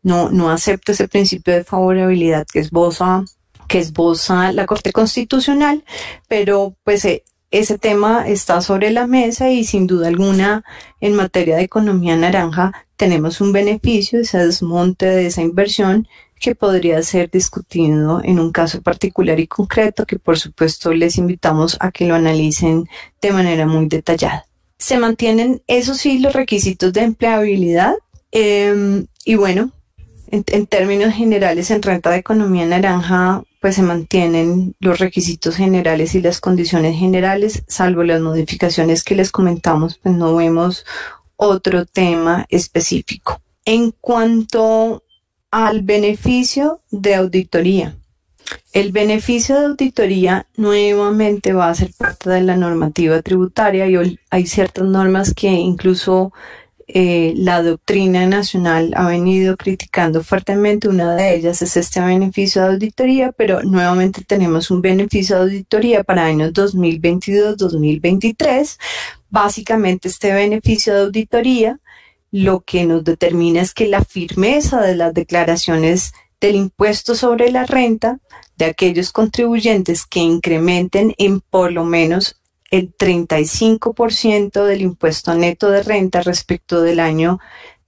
[0.05, 3.25] no, no acepta ese principio de favorabilidad que esboza,
[3.67, 5.83] que esboza la Corte Constitucional,
[6.27, 10.63] pero pues eh, ese tema está sobre la mesa y sin duda alguna
[11.01, 16.07] en materia de economía naranja tenemos un beneficio, ese desmonte de esa inversión
[16.39, 21.77] que podría ser discutido en un caso particular y concreto que por supuesto les invitamos
[21.79, 22.87] a que lo analicen
[23.23, 24.45] de manera muy detallada.
[24.77, 27.95] Se mantienen, eso sí, los requisitos de empleabilidad
[28.31, 29.71] em, y bueno,
[30.31, 36.21] en, términos generales, en renta de economía naranja, pues se mantienen los requisitos generales y
[36.21, 40.85] las condiciones generales, salvo las modificaciones que les comentamos, pues no vemos
[41.35, 43.41] otro tema específico.
[43.65, 45.03] En cuanto
[45.51, 47.95] al beneficio de auditoría,
[48.73, 54.45] el beneficio de auditoría nuevamente va a ser parte de la normativa tributaria y hay
[54.47, 56.33] ciertas normas que incluso
[56.87, 60.87] eh, la doctrina nacional ha venido criticando fuertemente.
[60.87, 66.03] Una de ellas es este beneficio de auditoría, pero nuevamente tenemos un beneficio de auditoría
[66.03, 68.77] para años 2022-2023.
[69.29, 71.79] Básicamente este beneficio de auditoría
[72.31, 77.65] lo que nos determina es que la firmeza de las declaraciones del impuesto sobre la
[77.65, 78.19] renta
[78.57, 82.41] de aquellos contribuyentes que incrementen en por lo menos
[82.77, 87.39] el 35% del impuesto neto de renta respecto del año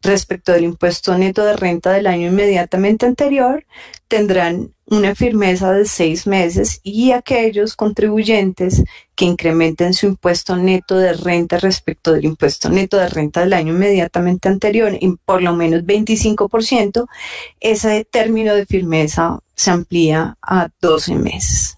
[0.02, 3.66] respecto del impuesto neto de renta del año inmediatamente anterior
[4.08, 8.84] tendrán una firmeza de seis meses y aquellos contribuyentes
[9.16, 13.74] que incrementen su impuesto neto de renta respecto del impuesto neto de renta del año
[13.74, 17.08] inmediatamente anterior por lo menos 25%,
[17.60, 21.77] ese término de firmeza se amplía a 12 meses.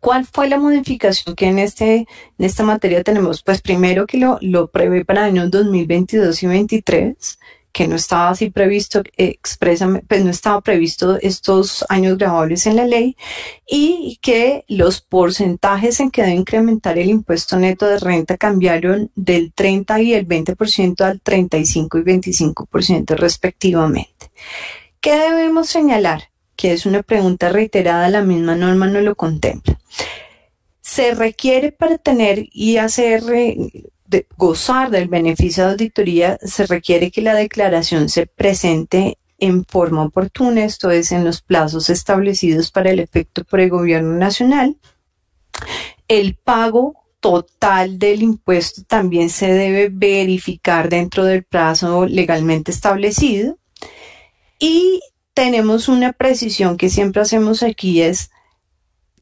[0.00, 3.42] ¿Cuál fue la modificación que en, este, en esta materia tenemos?
[3.42, 7.38] Pues primero que lo, lo prevé para años 2022 y 2023,
[7.72, 12.86] que no estaba así previsto expresamente, pues no estaba previsto estos años grabables en la
[12.86, 13.16] ley
[13.68, 19.52] y que los porcentajes en que debe incrementar el impuesto neto de renta cambiaron del
[19.52, 24.30] 30 y el 20% al 35 y 25% respectivamente.
[25.00, 26.30] ¿Qué debemos señalar?
[26.58, 29.78] Que es una pregunta reiterada, la misma norma no lo contempla.
[30.80, 33.86] Se requiere para tener y hacer eh,
[34.36, 40.64] gozar del beneficio de auditoría, se requiere que la declaración se presente en forma oportuna,
[40.64, 44.76] esto es, en los plazos establecidos para el efecto por el gobierno nacional.
[46.08, 53.58] El pago total del impuesto también se debe verificar dentro del plazo legalmente establecido.
[54.58, 55.00] Y
[55.38, 58.32] tenemos una precisión que siempre hacemos aquí es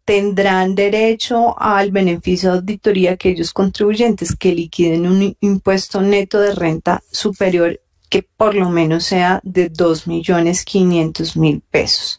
[0.07, 7.03] tendrán derecho al beneficio de auditoría aquellos contribuyentes que liquiden un impuesto neto de renta
[7.13, 12.19] superior que por lo menos sea de 2.500.000 pesos.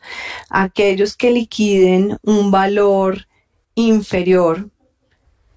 [0.51, 3.25] Aquellos que liquiden un valor
[3.73, 4.69] inferior,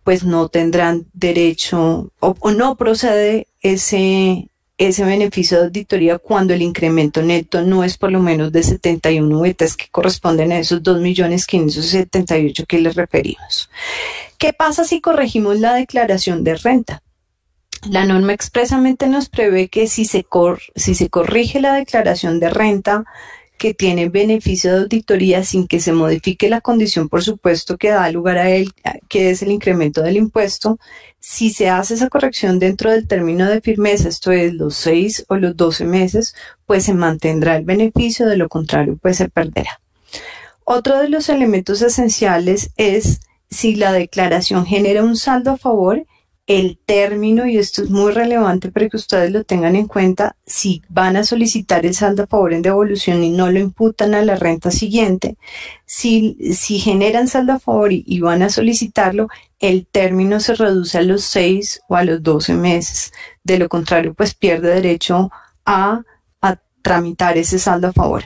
[0.02, 4.49] pues no tendrán derecho o, o no procede ese,
[4.80, 9.38] ese beneficio de auditoría cuando el incremento neto no es por lo menos de 71
[9.38, 13.68] betas que corresponden a esos 2.578 que les referimos.
[14.38, 17.02] ¿Qué pasa si corregimos la declaración de renta?
[17.90, 20.26] La norma expresamente nos prevé que si se,
[20.74, 23.04] si se corrige la declaración de renta,
[23.60, 28.10] que tiene beneficio de auditoría sin que se modifique la condición, por supuesto, que da
[28.10, 28.72] lugar a él,
[29.06, 30.78] que es el incremento del impuesto.
[31.18, 35.36] Si se hace esa corrección dentro del término de firmeza, esto es los seis o
[35.36, 39.78] los doce meses, pues se mantendrá el beneficio, de lo contrario, pues se perderá.
[40.64, 43.20] Otro de los elementos esenciales es
[43.50, 46.06] si la declaración genera un saldo a favor
[46.50, 50.82] el término, y esto es muy relevante para que ustedes lo tengan en cuenta, si
[50.88, 54.34] van a solicitar el saldo a favor en devolución y no lo imputan a la
[54.34, 55.36] renta siguiente,
[55.86, 59.28] si, si generan saldo a favor y, van a solicitarlo,
[59.60, 63.12] el término se reduce a los 6 o a los 12 meses.
[63.44, 65.30] De lo contrario, pues pierde derecho
[65.64, 66.02] a,
[66.42, 68.24] a tramitar ese saldo a favor.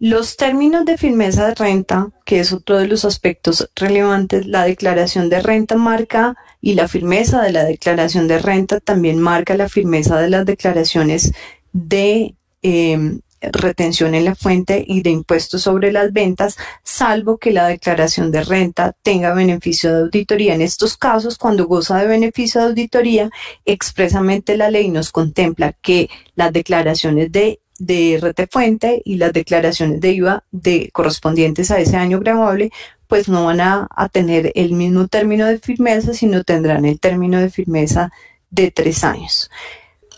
[0.00, 5.28] Los términos de firmeza de renta, que es otro de los aspectos relevantes, la declaración
[5.28, 10.20] de renta marca y la firmeza de la declaración de renta también marca la firmeza
[10.20, 11.32] de las declaraciones
[11.72, 17.66] de em, retención en la fuente y de impuestos sobre las ventas, salvo que la
[17.66, 20.54] declaración de renta tenga beneficio de auditoría.
[20.54, 23.30] En estos casos, cuando goza de beneficio de auditoría,
[23.64, 30.12] expresamente la ley nos contempla que las declaraciones de de retefuente y las declaraciones de
[30.12, 32.70] IVA de correspondientes a ese año grabable,
[33.06, 37.50] pues no van a, tener el mismo término de firmeza, sino tendrán el término de
[37.50, 38.12] firmeza
[38.50, 39.50] de tres años.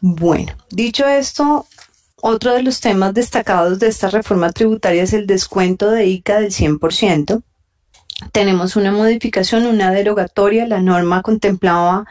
[0.01, 1.67] Bueno, dicho esto,
[2.21, 6.51] otro de los temas destacados de esta reforma tributaria es el descuento de ICA del
[6.51, 7.43] 100%.
[8.33, 10.67] Tenemos una modificación, una derogatoria.
[10.67, 12.07] La norma contemplaba,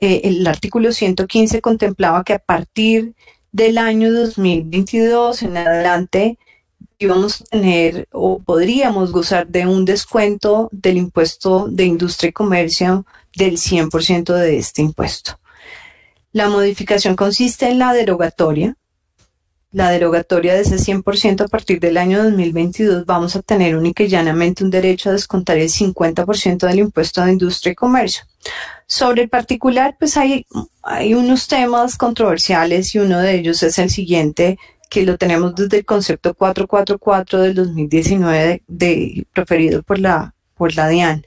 [0.00, 3.14] eh, el artículo 115 contemplaba que a partir
[3.52, 6.38] del año 2022 en adelante
[6.98, 13.06] íbamos a tener o podríamos gozar de un descuento del impuesto de industria y comercio
[13.36, 15.38] del 100% de este impuesto.
[16.32, 18.76] La modificación consiste en la derogatoria.
[19.70, 24.08] La derogatoria de ese 100% a partir del año 2022 vamos a tener única y
[24.08, 28.24] llanamente un derecho a descontar el 50% del impuesto de industria y comercio.
[28.86, 30.46] Sobre el particular, pues hay,
[30.88, 34.58] hay unos temas controversiales y uno de ellos es el siguiente,
[34.88, 40.88] que lo tenemos desde el concepto 444 del 2019 de, proferido por la, por la
[40.88, 41.26] DIAN.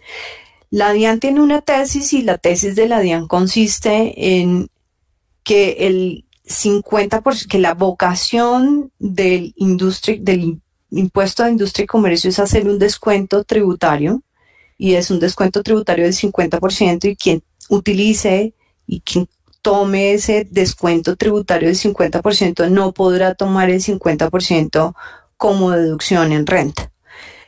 [0.72, 4.70] La DIAN tiene una tesis y la tesis de la DIAN consiste en
[5.44, 10.60] que el 50%, que la vocación del, industria, del
[10.90, 14.24] impuesto de industria y comercio es hacer un descuento tributario
[14.78, 18.56] y es un descuento tributario del 50% y quien utilice
[18.88, 19.28] y quien
[19.62, 24.94] tome ese descuento tributario del 50% no podrá tomar el 50%
[25.38, 26.92] como deducción en renta.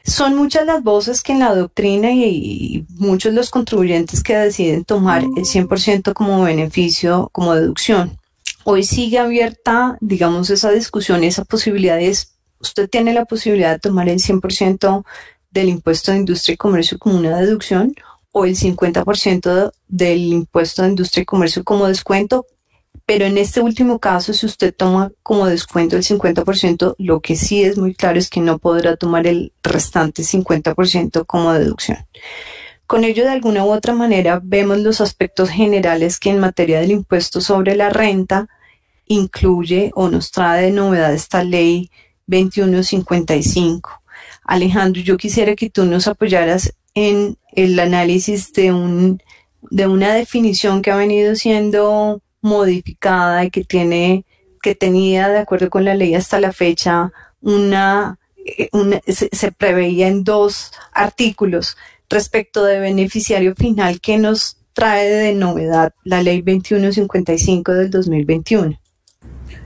[0.05, 5.24] Son muchas las voces que en la doctrina y, muchos los contribuyentes que deciden tomar
[5.24, 8.20] el 100% como beneficio, como deducción.
[8.66, 14.09] Hoy sigue abierta, digamos, esa discusión, esa posibilidad es, usted tiene la posibilidad de tomar
[14.09, 15.05] el 100%
[15.51, 17.93] del impuesto de industria y comercio como una deducción
[18.34, 22.47] o el 50% del impuesto de industria y comercio como descuento,
[23.05, 27.63] pero en este último caso, si usted toma como descuento el 50%, lo que sí
[27.63, 31.99] es muy claro es que no podrá tomar el restante 50% como deducción.
[32.88, 36.91] Con ello, de alguna u otra manera, vemos los aspectos generales que en materia del
[36.91, 38.47] impuesto sobre la renta
[39.05, 41.91] incluye o nos trae de novedad esta ley
[42.25, 44.01] 2155.
[44.43, 49.21] Alejandro, yo quisiera que tú nos apoyaras en el análisis de, un,
[49.61, 54.25] de una definición que ha venido siendo modificada y que tiene
[54.63, 58.69] que tenía de acuerdo con la ley hasta la fecha una, eh,
[59.07, 61.75] se, preveía en dos artículos
[62.09, 68.79] respecto de beneficiario final que nos trae de novedad la ley 2155 del 2021.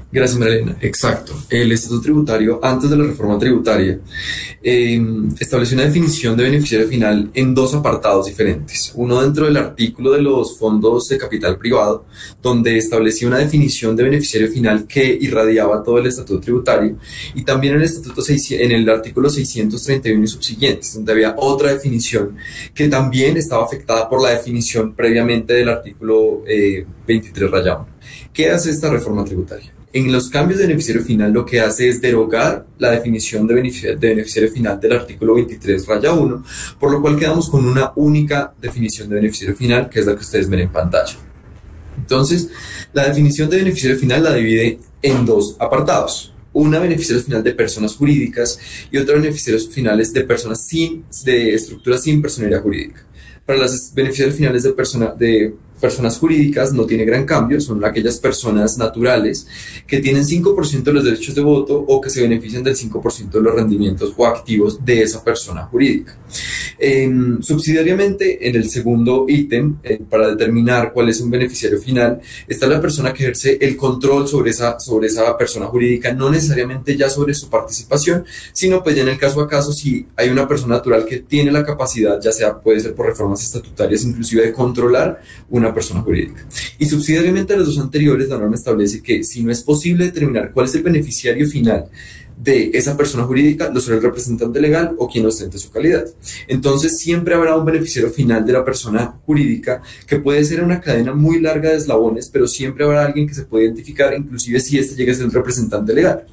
[0.10, 0.78] Gracias, Marilena.
[0.80, 1.34] Exacto.
[1.50, 4.00] El Estatuto Tributario, antes de la reforma tributaria,
[4.64, 8.94] em, estableció una definición de beneficiario final en dos apartados diferentes.
[8.96, 12.06] Uno dentro del artículo de los fondos de capital privado,
[12.42, 16.96] donde establecía una definición de beneficiario final que irradiaba todo el Estatuto Tributario,
[17.36, 22.38] y también en el, estatuto en el artículo 631 y subsiguientes, donde había otra definición
[22.74, 27.88] que también estaba afectada por la definición previamente del artículo 23 eh, rayado.
[28.32, 29.77] ¿Qué hace esta reforma tributaria?
[29.94, 34.52] En los cambios de beneficiario final lo que hace es derogar la definición de beneficiario,
[34.52, 36.44] final del artículo 23 raya 1,
[36.78, 40.22] por lo cual quedamos con una única definición de beneficiario final, que es la que
[40.22, 41.16] ustedes ven en pantalla.
[41.98, 42.50] Entonces,
[42.92, 46.34] la definición de beneficiario final la divide en dos apartados.
[46.52, 48.60] Una beneficiario final de personas jurídicas
[48.92, 53.06] y otra beneficiarios finales de personas sin, de estructuras sin personalidad jurídica.
[53.46, 58.18] Para las beneficiarios finales de, persona, de personas jurídicas no tiene gran cambio, son aquellas
[58.18, 59.48] personas naturales
[59.86, 63.42] que tienen 5% de los derechos de voto o que se benefician del 5% de
[63.42, 66.18] los rendimientos o activos de esa persona jurídica.
[66.80, 72.68] Em, subsidiariamente, en el segundo ítem, eh, para determinar cuál es un beneficiario final, está
[72.68, 77.10] la persona que ejerce el control sobre esa, sobre esa persona jurídica, no necesariamente ya
[77.10, 80.76] sobre su participación, sino pues ya en el caso a caso, si hay una persona
[80.76, 85.22] natural que tiene la capacidad, ya sea puede ser por reformas estatutarias, inclusive de controlar
[85.50, 86.46] una persona jurídica.
[86.78, 90.52] Y subsidiariamente a los dos anteriores, la norma establece que si no es posible determinar
[90.52, 91.86] cuál es el beneficiario final
[92.38, 96.06] de esa persona jurídica, lo será el representante legal o quien ostente su calidad.
[96.48, 101.14] Entonces, siempre habrá un beneficiario final de la persona jurídica que puede ser una cadena
[101.14, 104.96] muy larga de eslabones, pero siempre habrá alguien que se puede identificar, inclusive si este
[104.96, 106.26] llega a ser el representante legal.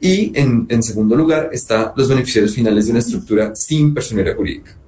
[0.00, 4.85] Y en, en segundo lugar, están los beneficiarios finales de una estructura sin personalidad jurídica.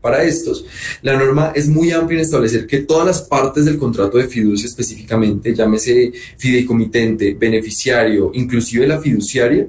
[0.00, 0.64] Para estos,
[1.02, 4.66] la norma es muy amplia en establecer que todas las partes del contrato de fiducia
[4.66, 9.66] específicamente, llámese fideicomitente, beneficiario, inclusive la fiduciaria,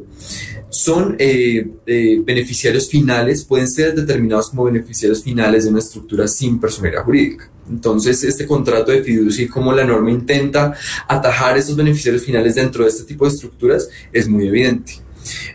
[0.69, 6.61] son eh, eh, beneficiarios finales, pueden ser determinados como beneficiarios finales de una estructura sin
[6.61, 7.51] personalidad jurídica.
[7.69, 10.73] Entonces, este contrato de fiducia y cómo la norma intenta
[11.09, 14.93] atajar esos beneficiarios finales dentro de este tipo de estructuras es muy evidente.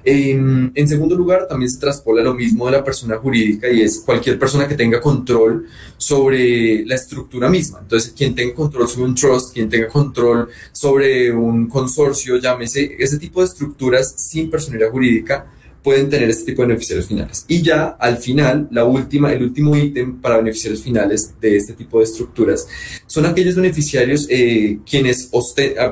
[0.04, 4.38] En, segundo lugar, también se traspola lo mismo de la persona jurídica y es cualquier
[4.38, 7.80] persona que tenga control sobre la estructura misma.
[7.82, 13.18] Entonces, quien tenga control sobre un trust, quien tenga control sobre un consorcio, llámese, ese
[13.18, 15.46] tipo de estructuras sin personalidad jurídica
[15.86, 17.44] pueden tener este tipo de beneficiarios finales.
[17.46, 22.00] Y ya al final, la última, el último ítem para beneficiarios finales de este tipo
[22.00, 22.66] de estructuras
[23.06, 25.30] son aquellos beneficiarios eh, quienes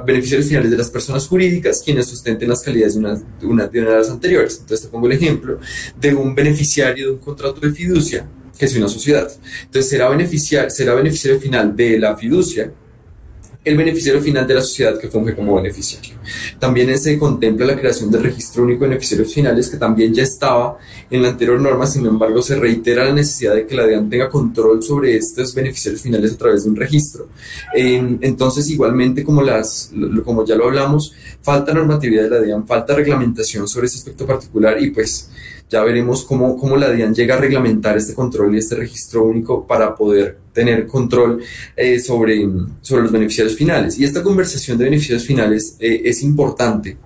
[0.05, 3.15] beneficiarios finales de las personas jurídicas quienes sustenten las calidades de una,
[3.69, 4.59] de una de las anteriores.
[4.63, 5.61] Entonces te pongo el ejemplo
[6.01, 8.29] de un beneficiario de un contrato de fiducia
[8.59, 9.31] que es una sociedad.
[9.63, 12.73] Entonces será, beneficiar, será beneficiario final de la fiducia
[13.65, 16.15] el beneficiario final de la sociedad que funge como beneficiario.
[16.59, 20.77] También se contempla la creación del registro único de beneficiarios finales que también ya estaba
[21.11, 24.29] en la anterior norma, sin embargo se reitera la necesidad de que la DIAN tenga
[24.29, 27.29] control sobre estos beneficiarios finales a través de un registro.
[27.75, 29.91] entonces igualmente como, las,
[30.25, 34.81] como ya lo hablamos, falta normatividad de la DIAN, falta reglamentación sobre ese aspecto particular
[34.83, 35.31] y pues
[35.71, 39.67] ya veremos cómo, cómo la DIAN llega a reglamentar este control y este registro único
[39.67, 41.43] para poder tener control
[41.77, 42.49] eh, sobre,
[42.81, 43.99] sobre los beneficiarios finales.
[43.99, 46.97] Y esta conversación de beneficiarios finales eh, es importante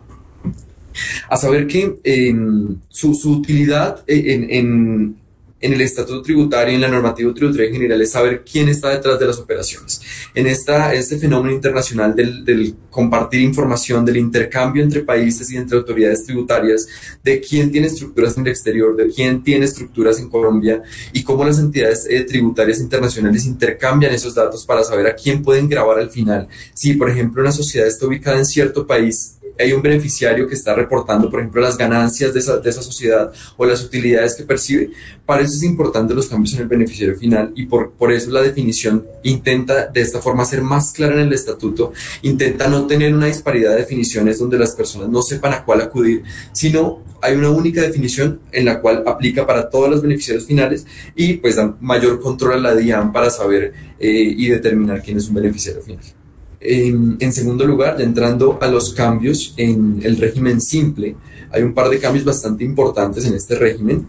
[1.28, 5.16] a saber que em, su, su, utilidad en, en,
[5.60, 9.18] en el estatuto tributario y en la normativa tributaria general es saber quién está detrás
[9.18, 10.00] de las operaciones.
[10.34, 16.24] En esta, este fenómeno internacional del, compartir información, del intercambio entre países y entre autoridades
[16.24, 16.86] tributarias,
[17.22, 20.82] de quién tiene estructuras en el exterior, de quién tiene estructuras en Colombia
[21.12, 25.68] y cómo las entidades eh, tributarias internacionales intercambian esos datos para saber a quién pueden
[25.68, 26.48] grabar al final.
[26.74, 30.74] Si, por ejemplo, una sociedad está ubicada en cierto país, hay un beneficiario que está
[30.74, 34.90] reportando, por ejemplo, las ganancias de esa, sociedad o las utilidades que percibe,
[35.26, 38.42] para eso es importante los cambios en el beneficiario final y por, por eso la
[38.42, 41.92] definición intenta de esta forma ser más clara en el estatuto,
[42.22, 46.22] intenta no tener una disparidad de definiciones donde las personas no sepan a cuál acudir,
[46.52, 50.86] sino hay una única definición en la cual aplica para todos los beneficiarios finales
[51.16, 55.28] y pues da mayor control a la DIAN para saber eh, y determinar quién es
[55.28, 56.17] un beneficiario final.
[56.60, 61.14] En, segundo lugar, ya entrando a los cambios en el régimen simple,
[61.50, 64.06] hay un par de cambios bastante importantes en este régimen.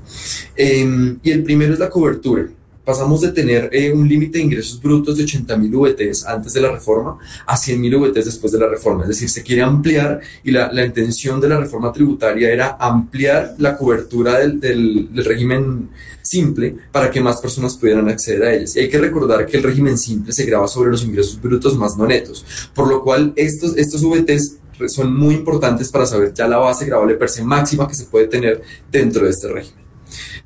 [0.55, 2.47] Em, y el primero es la cobertura
[2.89, 6.59] pasamos de tener eh, un límite de ingresos brutos de 80 mil VTs antes de
[6.59, 9.03] la reforma a 100 mil VTs después de la reforma.
[9.03, 13.77] Es decir, se quiere ampliar y la, intención de la reforma tributaria era ampliar la
[13.77, 15.89] cobertura del, régimen
[16.23, 18.75] simple para que más personas pudieran acceder a ellas.
[18.75, 21.95] Y hay que recordar que el régimen simple se graba sobre los ingresos brutos más
[21.95, 26.57] no netos, por lo cual estos, estos VTs son muy importantes para saber ya la
[26.57, 29.88] base grabable per se máxima que se puede tener dentro de este régimen.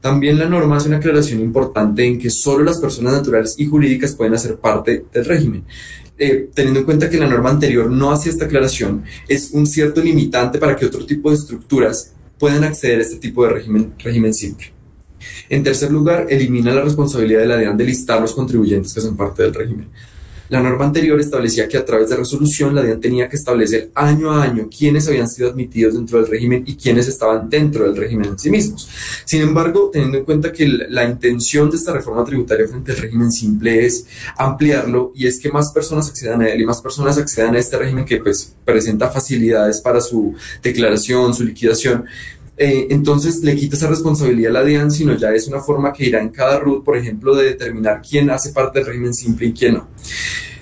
[0.01, 4.15] También la norma hace una aclaración importante en que solo las personas naturales y jurídicas
[4.15, 5.63] pueden hacer parte del régimen.
[6.17, 10.01] Eh, teniendo en cuenta que la norma anterior no hace esta aclaración, es un cierto
[10.01, 14.33] limitante para que otro tipo de estructuras puedan acceder a este tipo de régimen, régimen
[14.33, 14.67] simple.
[15.49, 19.15] En tercer lugar, elimina la responsabilidad de la DIAN de listar los contribuyentes que son
[19.15, 19.87] parte del régimen.
[20.49, 24.31] La norma anterior establecía que a través de resolución la DIAN tenía que establecer año
[24.31, 28.31] a año quiénes habían sido admitidos dentro del régimen y quiénes estaban dentro del régimen
[28.31, 28.89] en sí mismos.
[29.25, 33.31] Sin embargo, teniendo en cuenta que la intención de esta reforma tributaria frente al régimen
[33.31, 34.05] simple es
[34.37, 37.77] ampliarlo y es que más personas accedan a él y más personas accedan a este
[37.77, 42.05] régimen que pues presenta facilidades para su declaración, su liquidación,
[42.55, 46.05] eh, entonces le quita esa responsabilidad a la DIAN, sino ya es una forma que
[46.05, 49.53] irá en cada RUT, por ejemplo, de determinar quién hace parte del régimen simple y
[49.53, 49.87] quién no.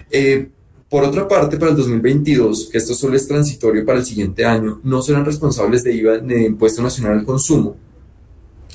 [0.09, 0.47] Eh,
[0.89, 4.81] por otra parte, para el 2022, que esto solo es transitorio para el siguiente año,
[4.83, 7.77] no serán responsables de IVA ni de impuesto nacional al consumo,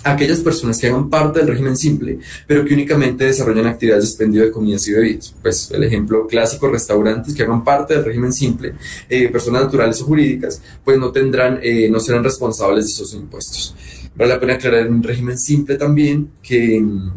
[0.04, 4.42] aquellas personas que hagan parte del régimen simple, pero que únicamente desarrollan actividades de expendio
[4.42, 5.34] de comidas y bebidas.
[5.42, 8.74] Pues el ejemplo clásico, restaurantes que hagan parte del régimen simple,
[9.08, 13.74] eh, personas naturales o jurídicas, pues no tendrán, eh, no serán responsables de esos impuestos.
[14.14, 17.10] Vale la pena aclarar un régimen simple también que en,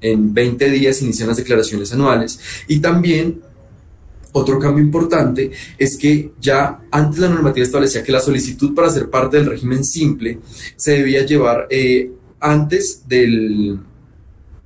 [0.00, 3.40] en 20 días inician las declaraciones anuales y también
[4.32, 9.10] otro cambio importante es que ya antes la normativa establecía que la solicitud para ser
[9.10, 10.38] parte del régimen simple
[10.76, 12.10] se debía llevar eh,
[12.42, 13.78] antes del,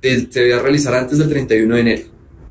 [0.01, 2.03] del, se debía realizar antes del 31 de enero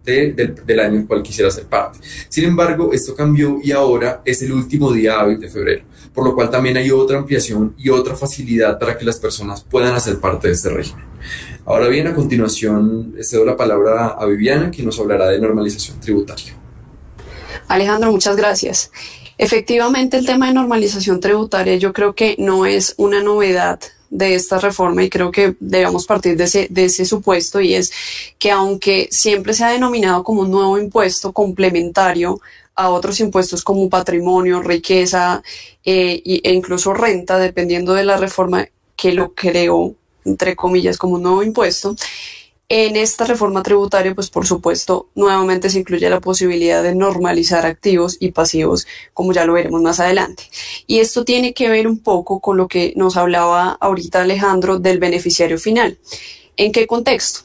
[0.04, 1.98] del, del, año en el cual quisiera ser parte.
[2.28, 5.82] Sin embargo, esto cambió y ahora es el último día hábil de febrero,
[6.14, 9.94] por lo cual también hay otra ampliación y otra facilidad para que las personas puedan
[9.94, 11.04] hacer parte de este régimen.
[11.64, 16.54] Ahora bien, a continuación cedo la palabra a Viviana, que nos hablará de normalización tributaria.
[17.66, 18.92] Alejandro, muchas gracias.
[19.38, 24.58] Efectivamente, el tema de normalización tributaria yo creo que no es una novedad de esta
[24.58, 27.92] reforma y creo que debemos partir de ese, de ese supuesto y es
[28.38, 32.40] que aunque siempre se ha denominado como un nuevo impuesto complementario
[32.74, 35.42] a otros impuestos como patrimonio, riqueza
[35.84, 39.94] eh, e incluso renta, dependiendo de la reforma que lo creó,
[40.24, 41.96] entre comillas, como un nuevo impuesto,
[42.68, 48.16] En esta reforma tributaria, pues por supuesto, nuevamente se incluye la posibilidad de normalizar activos
[48.18, 50.50] y pasivos, como ya lo veremos más adelante.
[50.88, 54.98] Y esto tiene que ver un poco con lo que nos hablaba ahorita Alejandro del
[54.98, 55.98] beneficiario final.
[56.56, 57.40] ¿En qué contexto?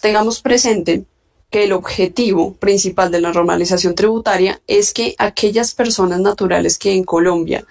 [0.00, 1.04] Tengamos presente
[1.48, 7.04] que el objetivo principal de la normalización tributaria es que aquellas personas naturales que en
[7.04, 7.64] Colombia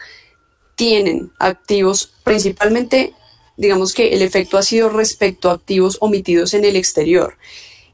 [0.76, 3.14] tienen activos principalmente
[3.58, 7.38] digamos que el efecto ha sido respecto a activos omitidos en el exterior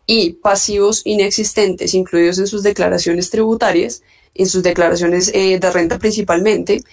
[0.06, 4.04] y pasivos inexistentes incluidos en sus declaraciones tributarias,
[4.34, 6.84] en sus declaraciones eh, de renta principalmente,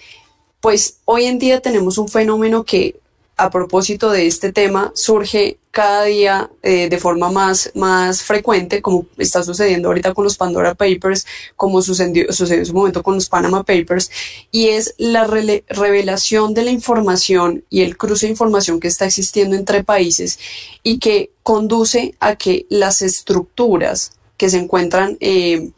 [0.61, 2.99] pues hoy en día tenemos un fenómeno que
[3.39, 9.05] a propósito de este tema surge cada día eh, de forma más, más frecuente, como
[9.17, 11.25] está sucediendo ahorita con los Pandora Papers,
[11.55, 14.11] como sucedió, sucedió en su momento con los Panama Papers,
[14.51, 19.55] y es la revelación de la información y el cruce de información que está existiendo
[19.55, 20.37] entre países
[20.83, 25.71] y que conduce a que las estructuras que se encuentran, eh,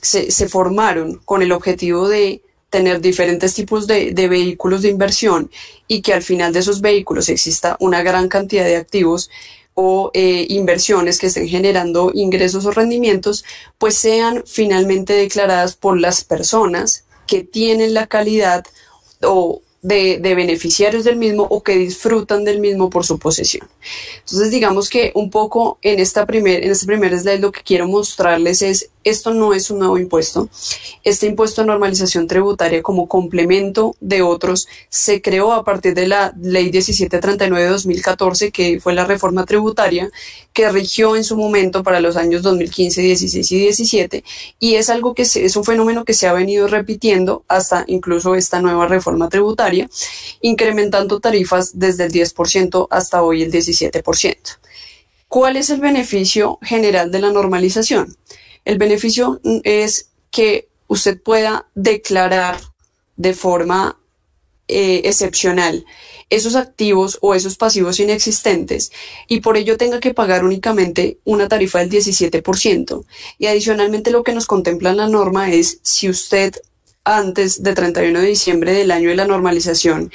[0.00, 2.40] se formaron con el objetivo de
[2.70, 5.50] tener diferentes tipos de, vehículos de inversión
[5.88, 9.28] y que al final de esos vehículos exista una gran cantidad de activos
[9.74, 13.44] o eh, inversiones que estén generando ingresos o rendimientos,
[13.78, 18.64] pues sean finalmente declaradas por las personas que tienen la calidad
[19.22, 23.68] o de, beneficiarios del mismo o que disfrutan del mismo por su posesión.
[24.18, 27.88] Entonces, digamos que un poco en esta primer, en este primer slide lo que quiero
[27.88, 30.48] mostrarles es esto no es un nuevo impuesto.
[31.04, 36.34] Este impuesto de normalización tributaria como complemento de otros se creó a partir de la
[36.40, 40.10] ley 1739 de 2014, que fue la reforma tributaria
[40.52, 44.24] que rigió en su momento para los años 2015, 16 y 17.
[44.58, 48.60] Y es algo que es un fenómeno que se ha venido repitiendo hasta incluso esta
[48.60, 49.88] nueva reforma tributaria,
[50.40, 54.36] incrementando tarifas desde el 10% hasta hoy el 17%.
[55.28, 58.16] ¿Cuál es el beneficio general de la normalización?
[58.64, 62.60] El beneficio es que usted pueda declarar
[63.16, 63.98] de forma
[64.68, 65.84] eh, excepcional
[66.30, 68.92] esos activos o esos pasivos inexistentes
[69.26, 73.04] y por ello tenga que pagar únicamente una tarifa del 17%.
[73.38, 76.54] Y adicionalmente lo que nos contempla la norma es si usted
[77.02, 80.12] antes de 31 de diciembre del año de la normalización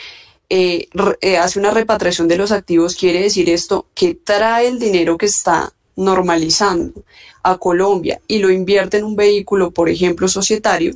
[0.49, 0.87] eh,
[1.21, 5.25] eh, hace una repatriación de los activos, quiere decir esto que trae el dinero que
[5.25, 7.03] está normalizando
[7.45, 10.95] a Colombia y lo invierte en un vehículo, por ejemplo, societario,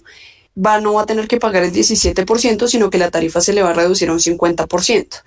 [0.58, 3.62] va, no va a tener que pagar el 17%, sino que la tarifa se le
[3.62, 5.22] va a reducir a un 50%.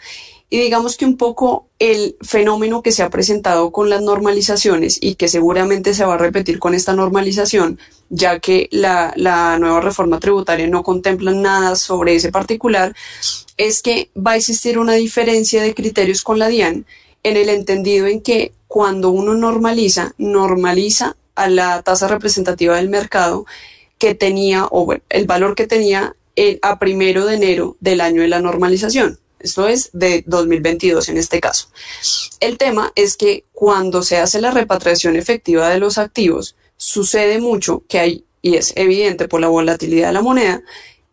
[0.50, 5.14] Y digamos que un poco el fenómeno que se ha presentado con las normalizaciones y
[5.14, 7.78] que seguramente se va a repetir con esta normalización,
[8.10, 12.94] ya que la, la nueva reforma tributaria no contempla nada sobre ese particular,
[13.56, 16.84] es que va a existir una diferencia de criterios con la DIAN
[17.22, 23.44] en el entendido en que cuando uno normaliza, normaliza a la tasa representativa del mercado
[23.98, 26.16] que tenía, o el valor que tenía
[26.62, 29.20] a primero de enero del año de la normalización.
[29.38, 31.68] Esto es de 2022 en este caso.
[32.40, 37.82] El tema es que cuando se hace la repatriación efectiva de los activos, sucede mucho
[37.90, 40.62] que hay, y es evidente por la volatilidad de la moneda,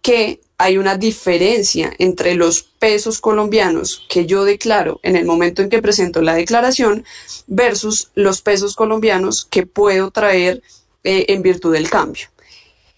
[0.01, 5.69] que hay una diferencia entre los pesos colombianos que yo declaro en el momento en
[5.69, 7.05] que presento la declaración
[7.47, 10.61] versus los pesos colombianos que puedo traer
[11.05, 12.27] eh, en virtud del cambio.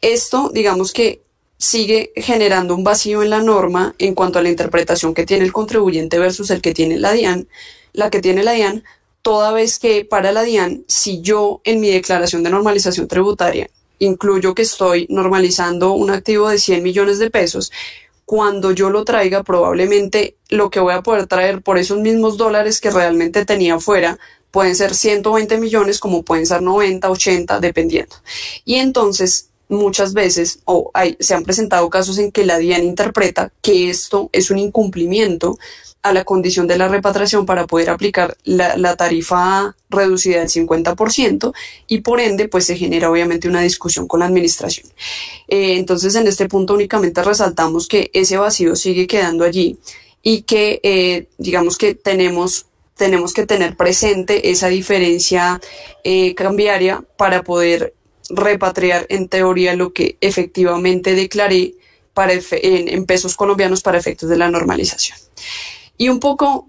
[0.01, 1.21] Esto, digamos que
[1.59, 5.53] sigue generando un vacío en la norma en cuanto a la interpretación que tiene el
[5.53, 7.47] contribuyente versus el que tiene la DIAN,
[7.93, 8.83] la que tiene la DIAN,
[9.21, 13.69] toda vez que para la DIAN, si yo en mi declaración de normalización tributaria
[14.01, 17.71] incluyo que estoy normalizando un activo de 100 millones de pesos,
[18.25, 22.81] cuando yo lo traiga probablemente lo que voy a poder traer por esos mismos dólares
[22.81, 24.17] que realmente tenía fuera
[24.51, 28.15] pueden ser 120 millones como pueden ser 90, 80, dependiendo.
[28.65, 33.89] Y entonces muchas veces o se han presentado casos en que la DIAN interpreta que
[33.89, 35.57] esto es un incumplimiento
[36.03, 41.53] a la condición de la repatriación para poder aplicar la, tarifa reducida del 50%
[41.87, 44.87] y por ende pues se genera obviamente una discusión con la administración.
[45.47, 49.77] Eh, entonces en este punto únicamente resaltamos que ese vacío sigue quedando allí
[50.23, 52.65] y que eh, digamos que tenemos
[52.97, 55.59] tenemos que tener presente esa diferencia
[56.03, 57.95] eh, cambiaria para poder
[58.29, 61.73] repatriar en teoría lo que efectivamente declaré
[62.13, 65.17] para en pesos colombianos para efectos de la normalización.
[65.97, 66.67] Y un poco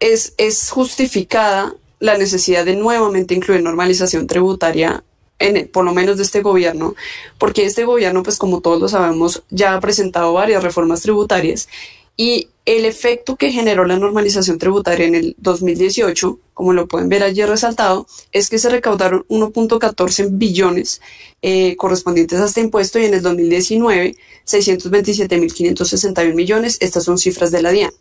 [0.00, 5.04] es, es justificada la necesidad de nuevamente incluir normalización tributaria
[5.38, 6.94] en, por lo menos de este gobierno,
[7.38, 11.68] porque este gobierno, pues como todos lo sabemos, ya ha presentado varias reformas tributarias
[12.16, 17.22] y el efecto que generó la normalización tributaria en el 2018, como lo pueden ver
[17.22, 21.00] allí resaltado, es que se recaudaron 1.14 billones
[21.40, 26.76] eh, correspondientes a este impuesto y en el 2019 627.561 millones.
[26.80, 27.92] Estas son cifras de la DIAN.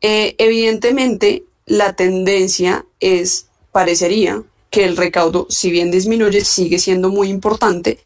[0.00, 7.28] Eh, evidentemente, la tendencia es, parecería, que el recaudo, si bien disminuye, sigue siendo muy
[7.28, 7.98] importante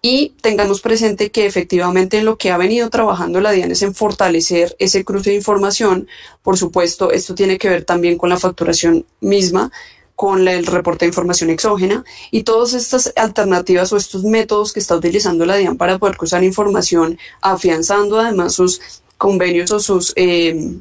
[0.00, 3.94] y tengamos presente que efectivamente en lo que ha venido trabajando la DIAN es en
[3.94, 6.08] fortalecer ese cruce de información.
[6.42, 9.72] Por supuesto, esto tiene que ver también con la facturación misma,
[10.14, 14.94] con el reporte de información exógena y todas estas alternativas o estos métodos que está
[14.94, 18.80] utilizando la DIAN para poder cruzar información, afianzando además sus
[19.16, 20.80] convenios o sus eh,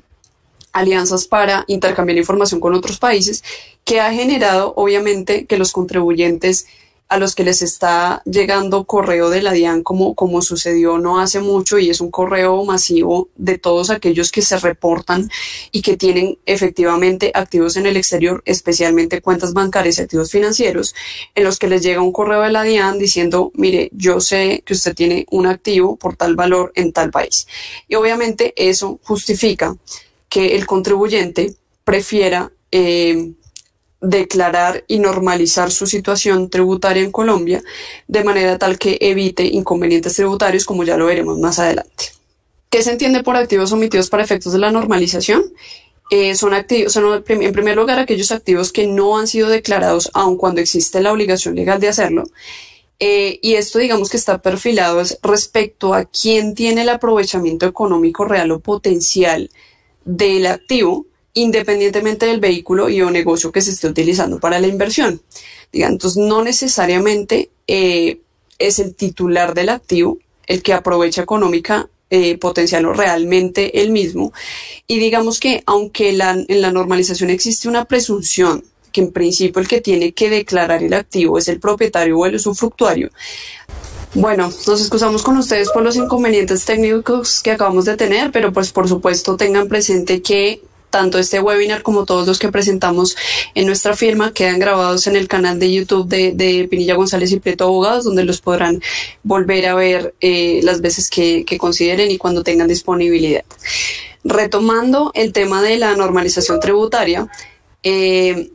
[0.74, 3.44] alianzas para intercambiar información con otros países,
[3.86, 6.66] que ha generado obviamente que los contribuyentes
[7.14, 11.42] a los que les está llegando correo de la DIAN como, como sucedió no hace
[11.42, 15.30] mucho y es un correo masivo de todos aquellos que se reportan
[15.72, 20.96] y que tienen efectivamente activos en el exterior, especialmente cuentas bancarias y activos financieros,
[21.36, 24.74] en los que les llega un correo de la DIAN diciendo, mire, yo sé que
[24.74, 27.46] usted tiene un activo por tal valor en tal país.
[27.88, 29.76] Y obviamente eso justifica
[30.34, 31.54] que el contribuyente
[31.84, 33.34] prefiera eh,
[34.02, 37.62] declarar y normalizar su situación tributaria en Colombia
[38.08, 42.06] de manera tal que evite inconvenientes tributarios como ya lo veremos más adelante.
[42.72, 45.44] ¿Qué se entiende por activos omitidos para efectos de la normalización?
[46.10, 50.36] Eh, son activos, son en primer lugar aquellos activos que no han sido declarados aun
[50.38, 52.24] cuando existe la obligación legal de hacerlo.
[52.98, 58.50] Eh, y esto digamos que está perfilado respecto a quién tiene el aprovechamiento económico real
[58.50, 59.52] o potencial
[60.06, 65.22] del activo independientemente del vehículo y o negocio que se esté utilizando para la inversión.
[65.72, 68.20] Entonces, no necesariamente eh,
[68.60, 74.32] es el titular del activo el que aprovecha económica eh, potencial o realmente el mismo.
[74.86, 79.82] Y digamos que aunque en la normalización existe una presunción que en principio el que
[79.82, 83.10] tiene que declarar el activo es el propietario o el usufructuario,
[84.14, 88.72] bueno, nos excusamos con ustedes por los inconvenientes técnicos que acabamos de tener, pero pues
[88.72, 90.62] por supuesto tengan presente que
[90.92, 93.18] tanto este webinar como todos los que presentamos
[93.56, 97.64] en nuestra firma quedan grabados en el canal de YouTube de, Pinilla González y Prieto
[97.64, 98.80] Abogados, donde los podrán
[99.24, 103.44] volver a ver eh, las veces que, consideren y cuando tengan disponibilidad.
[104.24, 107.28] Retomando el tema de la normalización tributaria,
[107.82, 108.52] eh,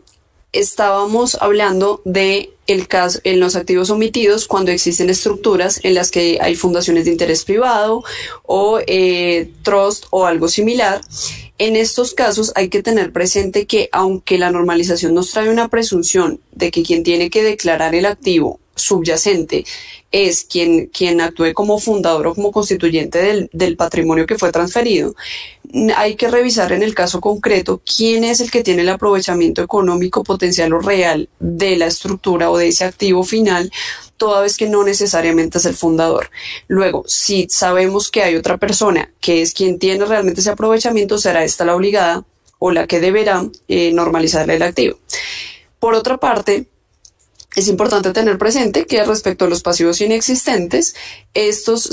[0.53, 6.39] estábamos hablando de el caso en los activos omitidos cuando existen estructuras en las que
[6.41, 8.05] hay fundaciones de interés privado
[8.45, 11.01] o eh, trust o algo similar.
[11.59, 16.41] En estos casos hay que tener presente que aunque la normalización nos trae una presunción
[16.53, 19.65] de que quien tiene que declarar el activo subyacente
[20.11, 25.15] es quien, quien actúe como fundador o como constituyente del, del, patrimonio que fue transferido,
[25.97, 30.25] hay que revisar en el caso concreto quién es el que tiene el aprovechamiento económico
[30.25, 33.71] potencial o real de la estructura o de ese activo final
[34.17, 36.31] toda vez que no necesariamente es el fundador.
[36.67, 41.45] Luego, si sabemos que hay otra persona que es quien tiene realmente ese aprovechamiento, será
[41.45, 42.25] esta la obligada
[42.59, 44.99] o la que deberá eh, normalizarle el activo.
[45.79, 46.67] Por otra parte,
[47.57, 50.95] es importante tener presente que respecto a los pasivos inexistentes,
[51.35, 51.89] estos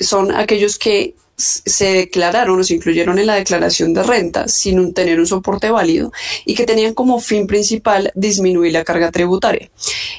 [0.00, 5.18] son aquellos que se declararon o se incluyeron en la declaración de renta sin tener
[5.18, 6.12] un soporte válido
[6.44, 9.70] y que tenían como fin principal disminuir la carga tributaria.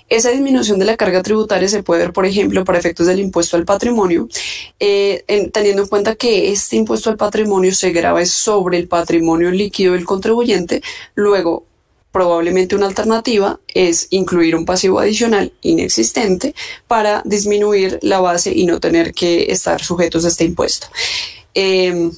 [0.10, 3.56] Esa disminución de la carga tributaria se puede ver, por ejemplo, para efectos del impuesto
[3.56, 4.28] al patrimonio,
[4.80, 5.24] eh,
[5.54, 10.06] teniendo en cuenta que este impuesto al patrimonio se graba sobre el patrimonio líquido del
[10.06, 10.82] contribuyente,
[11.16, 11.66] luego
[12.16, 16.55] probablemente una alternativa es incluir un pasivo adicional inexistente
[16.88, 20.88] para disminuir la base y no tener que estar sujetos a este impuesto.
[21.53, 22.13] Em,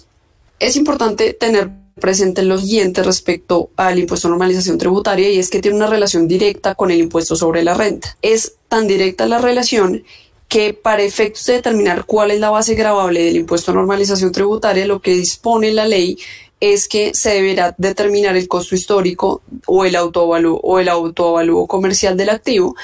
[0.60, 5.62] es importante tener presente lo siguiente respecto al impuesto de normalización tributaria y es que
[5.62, 8.16] tiene una relación directa con el impuesto sobre la renta.
[8.22, 10.04] Es tan directa la relación
[10.48, 14.86] que para efectos de determinar cuál es la base gravable del impuesto de normalización tributaria,
[14.86, 16.20] lo que dispone la ley
[16.60, 22.18] es que se deberá determinar el costo histórico o el autoavalúo o el autoavalúo comercial
[22.18, 22.76] del activo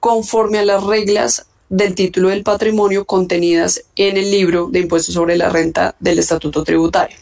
[0.00, 5.36] conforme a las reglas del título del patrimonio contenidas en el libro de impuestos sobre
[5.38, 7.16] la renta del Estatuto Tributario.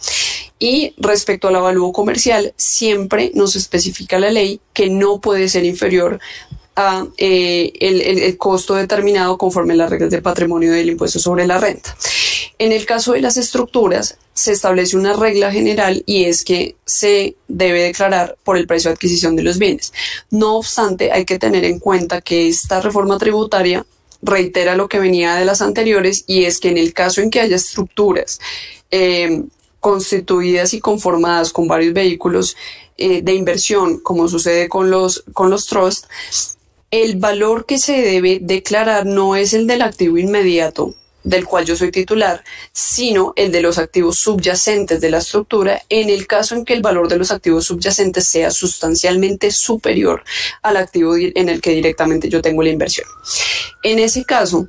[0.59, 6.21] Y respecto al avalúo comercial, siempre nos especifica la ley que no puede ser inferior
[6.77, 11.59] a eh, el, costo determinado conforme a las reglas del patrimonio del impuesto sobre la
[11.59, 11.97] renta.
[12.59, 17.37] En el caso de las estructuras, se establece una regla general y es que se
[17.49, 19.93] debe declarar por el precio de adquisición de los bienes.
[20.31, 23.85] No obstante, hay que tener en cuenta que esta reforma tributaria
[24.23, 27.41] reitera lo que venía de las anteriores y es que en el caso en que
[27.41, 28.41] haya estructuras
[28.91, 29.43] eh,
[29.81, 32.57] constituidas y conformadas con varios vehículos
[32.99, 36.07] eh, de inversión, como sucede con los, con los trusts,
[36.91, 41.77] el valor que se debe declarar no es el del activo inmediato del cual yo
[41.77, 46.65] soy titular, sino el de los activos subyacentes de la estructura en el caso en
[46.65, 50.25] que el valor de los activos subyacentes sea sustancialmente superior
[50.63, 53.07] al activo en el que directamente yo tengo la inversión.
[53.83, 54.69] En ese caso,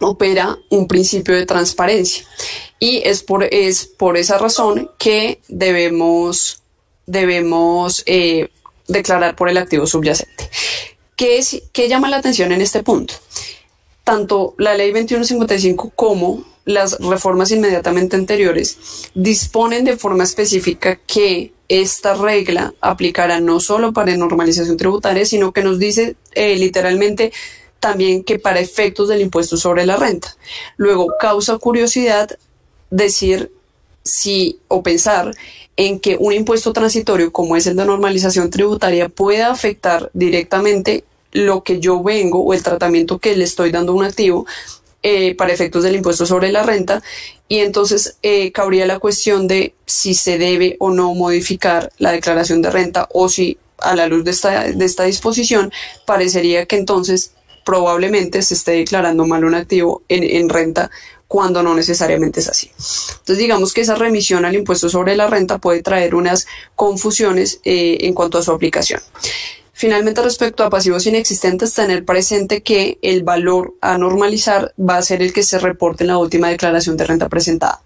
[0.00, 2.24] opera un principio de transparencia
[2.78, 6.62] y es por, es por esa razón que debemos,
[7.06, 8.48] debemos eh,
[8.86, 10.50] declarar por el activo subyacente.
[11.18, 13.14] ¿Qué, es, ¿Qué llama la atención en este punto?
[14.04, 18.78] Tanto la ley 2155 como las reformas inmediatamente anteriores
[19.14, 25.64] disponen de forma específica que esta regla aplicará no solo para normalización tributaria, sino que
[25.64, 27.32] nos dice eh, literalmente
[27.80, 30.36] también que para efectos del impuesto sobre la renta.
[30.76, 32.38] Luego, causa curiosidad
[32.90, 33.50] decir
[34.08, 35.32] si o pensar
[35.76, 41.62] en que un impuesto transitorio como es el de normalización tributaria pueda afectar directamente lo
[41.62, 44.46] que yo vengo o el tratamiento que le estoy dando a un activo
[45.02, 47.02] eh, para efectos del impuesto sobre la renta.
[47.46, 52.62] Y entonces eh, cabría la cuestión de si se debe o no modificar la declaración
[52.62, 55.70] de renta o si a la luz de esta, de esta disposición
[56.04, 57.32] parecería que entonces
[57.64, 60.90] probablemente se esté declarando mal un activo en, en renta
[61.28, 62.70] cuando no necesariamente es así.
[63.10, 67.98] Entonces digamos que esa remisión al impuesto sobre la renta puede traer unas confusiones eh,
[68.00, 69.00] en cuanto a su aplicación.
[69.74, 75.22] Finalmente, respecto a pasivos inexistentes, tener presente que el valor a normalizar va a ser
[75.22, 77.80] el que se reporte en la última declaración de renta presentada.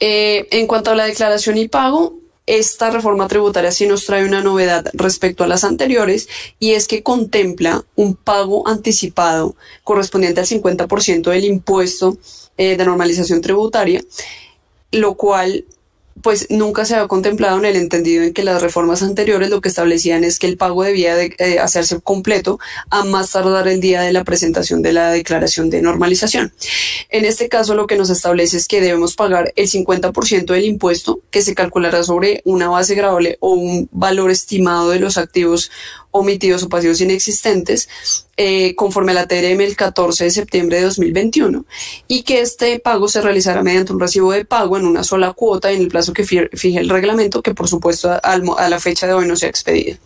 [0.00, 4.40] Eh, en cuanto a la declaración y pago, esta reforma tributaria sí nos trae una
[4.40, 6.28] novedad respecto a las anteriores
[6.60, 12.16] y es que contempla un pago anticipado correspondiente al 50% del impuesto
[12.56, 14.02] eh, de normalización tributaria,
[14.92, 15.64] lo cual
[16.22, 19.68] pues nunca se había contemplado en el entendido en que las reformas anteriores lo que
[19.68, 22.58] establecían es que el pago debía de, eh, hacerse completo
[22.90, 26.52] a más tardar el día de la presentación de la declaración de normalización.
[27.10, 31.20] En este caso lo que nos establece es que debemos pagar el 50% del impuesto
[31.30, 35.70] que se calculará sobre una base grabable o un valor estimado de los activos
[36.16, 37.88] omitidos o pasivos inexistentes
[38.36, 41.64] eh, conforme a la TRM el 14 de septiembre de 2021
[42.08, 45.70] y que este pago se realizará mediante un recibo de pago en una sola cuota
[45.70, 49.26] en el plazo que fije el reglamento que por supuesto a, la fecha de hoy
[49.26, 49.96] no se ha expedido.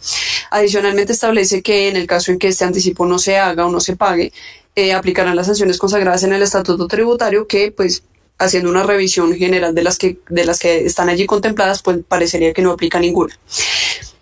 [0.50, 3.80] Adicionalmente establece que en el caso en que este anticipo no se haga o no
[3.80, 4.32] se pague,
[4.76, 8.04] eh, aplicarán las sanciones consagradas en el estatuto tributario que pues
[8.38, 12.52] haciendo una revisión general de las que de las que están allí contempladas pues parecería
[12.52, 13.38] que no aplica ninguna.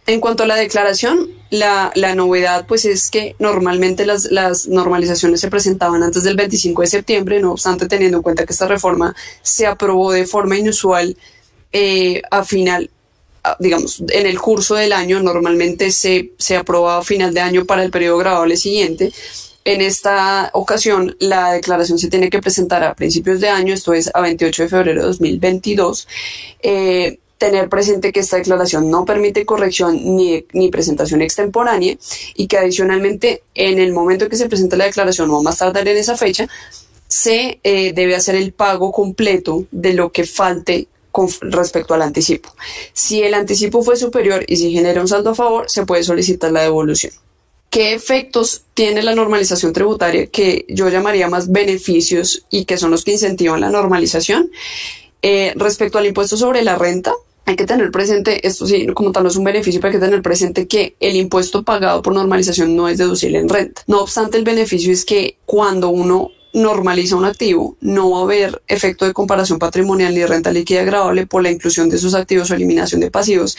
[0.08, 5.50] En cuanto a la declaración, la, novedad pues es que normalmente las, las, normalizaciones se
[5.50, 9.66] presentaban antes del 25 de septiembre, no obstante teniendo en cuenta que esta reforma se
[9.66, 11.14] aprobó de forma inusual
[11.72, 12.88] eh, a final,
[13.58, 17.90] digamos, en el curso del año, normalmente se, se a final de año para el
[17.90, 19.12] periodo grabable siguiente.
[19.66, 24.10] En esta ocasión, la declaración se tiene que presentar a principios de año, esto es
[24.14, 26.08] a 28 de febrero de 2022.
[26.62, 31.96] Eh, tener presente que esta declaración no permite corrección ni, ni, presentación extemporánea
[32.34, 35.86] y que adicionalmente en el momento en que se presenta la declaración o más tardar
[35.88, 36.48] en esa fecha,
[37.06, 42.50] se eh, debe hacer el pago completo de lo que falte con respecto al anticipo.
[42.92, 46.52] Si el anticipo fue superior y si genera un saldo a favor, se puede solicitar
[46.52, 47.12] la devolución.
[47.70, 53.04] ¿Qué efectos tiene la normalización tributaria que yo llamaría más beneficios y que son los
[53.04, 54.50] que incentivan la normalización?
[55.20, 57.12] Eh, respecto al impuesto sobre la renta,
[57.48, 60.04] hay que tener presente, esto sí, como tal no es un beneficio, pero hay que
[60.04, 63.80] tener presente que el impuesto pagado por normalización no es deducible en renta.
[63.86, 68.60] No obstante, el beneficio es que cuando uno normaliza un activo, no va a haber
[68.68, 72.54] efecto de comparación patrimonial ni renta líquida agravable por la inclusión de sus activos o
[72.54, 73.56] eliminación de pasivos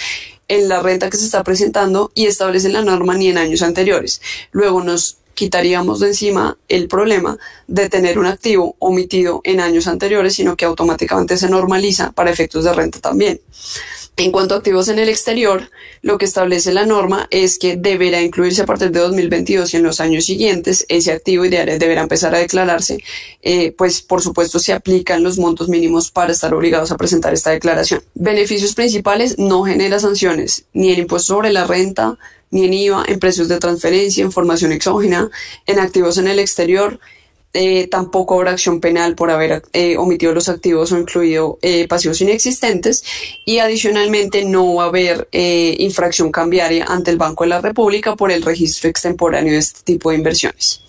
[0.47, 4.21] en la renta que se está presentando y establece la norma ni en años anteriores.
[4.51, 10.35] Luego nos quitaríamos de encima el problema de tener un activo omitido en años anteriores,
[10.35, 13.39] sino que automáticamente se normaliza para efectos de renta también.
[14.17, 15.71] En cuanto a activos en el exterior,
[16.01, 19.83] lo que establece la norma es que deberá incluirse a partir de 2022 y en
[19.83, 23.01] los años siguientes ese activo ideal deberá empezar a declararse,
[23.41, 27.51] eh, pues por supuesto se aplican los montos mínimos para estar obligados a presentar esta
[27.51, 28.03] declaración.
[28.13, 32.17] Beneficios principales no genera sanciones, ni el impuesto sobre la renta,
[32.51, 35.29] ni en IVA, en precios de transferencia, en formación exógena,
[35.65, 36.99] en activos en el exterior.
[37.53, 42.21] Eh, tampoco habrá acción penal por haber eh, omitido los activos o incluido eh, pasivos
[42.21, 43.03] inexistentes
[43.43, 48.31] y adicionalmente no va a haber infracción cambiaria ante el Banco de la República por
[48.31, 50.81] el registro extemporáneo de este tipo de inversiones.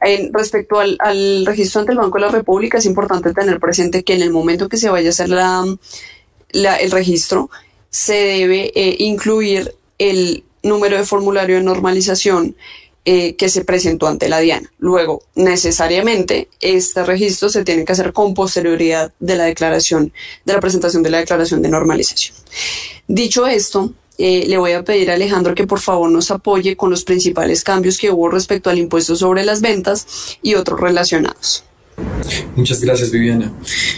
[0.00, 4.14] En, respecto al, registro ante el Banco de la República es importante tener presente que
[4.14, 5.64] en el momento que se vaya a hacer la
[6.52, 7.50] el registro,
[7.90, 12.56] se debe incluir el número de formulario de normalización
[13.04, 14.68] eh, que se presentó ante la DIAN.
[14.78, 20.12] Luego, necesariamente, este registro se tiene que hacer con posterioridad de la declaración,
[20.44, 22.36] de la presentación de la declaración de normalización.
[23.06, 26.90] Dicho esto, eh, le voy a pedir a Alejandro que por favor nos apoye con
[26.90, 31.64] los principales cambios que hubo respecto al impuesto sobre las ventas y otros relacionados.
[32.56, 33.52] Muchas gracias, Viviana.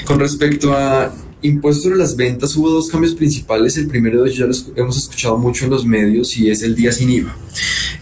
[0.04, 3.76] Con respecto a impuestos sobre las ventas, hubo dos cambios principales.
[3.76, 6.74] El primero de ellos ya los hemos escuchado mucho en los medios y es el
[6.74, 7.36] día sin IVA.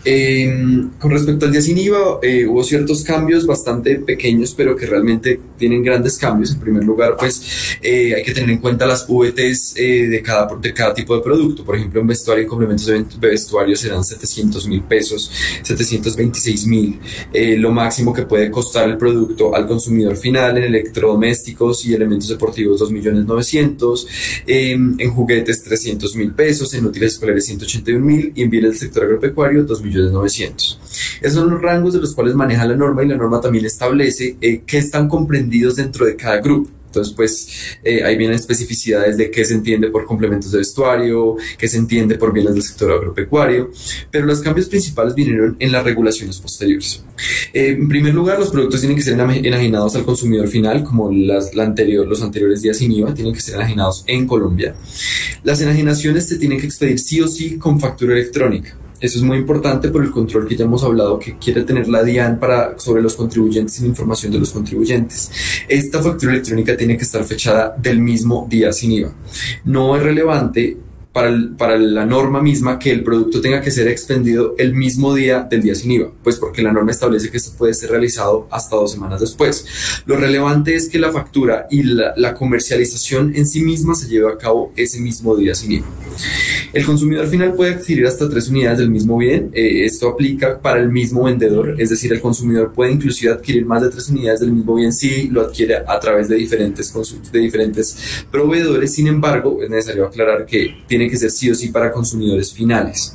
[0.05, 4.86] Em, con respecto al día sin IVA, eh, hubo ciertos cambios bastante pequeños, pero que
[4.86, 6.53] realmente tienen grandes cambios.
[6.53, 10.49] En primer lugar, pues eh, hay que tener en cuenta las VTs eh, de, cada,
[10.57, 11.64] de cada tipo de producto.
[11.64, 15.30] Por ejemplo, en vestuario y complementos de vestuario serán 700 mil pesos,
[15.62, 16.99] 726 mil,
[17.59, 22.78] lo máximo que puede costar el producto al consumidor final en electrodomésticos y elementos deportivos
[22.78, 24.07] 2 millones 900,
[24.46, 28.78] em, en juguetes 300 mil pesos, en útiles escolares 181 mil y en bienes del
[28.78, 30.80] sector agropecuario 2 millones 900.
[31.20, 34.36] Esos son los rangos de los cuales maneja la norma y la norma también establece
[34.41, 36.70] eh, qué están comprendidos dentro de cada grupo.
[36.89, 37.49] Entonces, pues
[37.84, 42.16] eh, ahí vienen especificidades de qué se entiende por complementos de vestuario, qué se entiende
[42.16, 43.70] por bienes del sector agropecuario,
[44.11, 47.03] pero los cambios principales vinieron en las regulaciones posteriores.
[47.53, 51.55] Eh, en primer lugar, los productos tienen que ser enajenados al consumidor final, como las,
[51.55, 54.74] los anteriores días sin IVA, tienen que ser enajenados en Colombia.
[55.45, 58.74] Las enajenaciones se tienen que expedir sí o sí con factura electrónica.
[59.01, 62.03] Eso es muy importante por el control que ya hemos hablado que quiere tener la
[62.03, 65.30] DIAN para, sobre los contribuyentes y la información de los contribuyentes.
[65.68, 69.12] Esta factura electrónica tiene que estar fechada del mismo día sin IVA.
[69.64, 70.76] No es relevante
[71.13, 75.63] para, la norma misma que el producto tenga que ser expendido el mismo día del
[75.63, 78.93] día sin IVA, pues porque la norma establece que esto puede ser realizado hasta dos
[78.93, 79.67] semanas después.
[80.07, 84.33] Lo relevante es que la factura y la, la comercialización en sí misma se lleve
[84.33, 85.87] a cabo ese mismo día sin IVA.
[86.73, 89.51] El consumidor final puede adquirir hasta tres unidades del mismo bien.
[89.55, 93.83] Eh, esto aplica para el mismo vendedor, es decir, el consumidor puede inclusive adquirir más
[93.83, 96.93] de tres unidades del mismo bien si lo adquiere a través de diferentes,
[97.33, 98.93] de diferentes proveedores.
[98.93, 103.14] Sin embargo, es necesario aclarar que tiene que ser sí o sí para consumidores finales.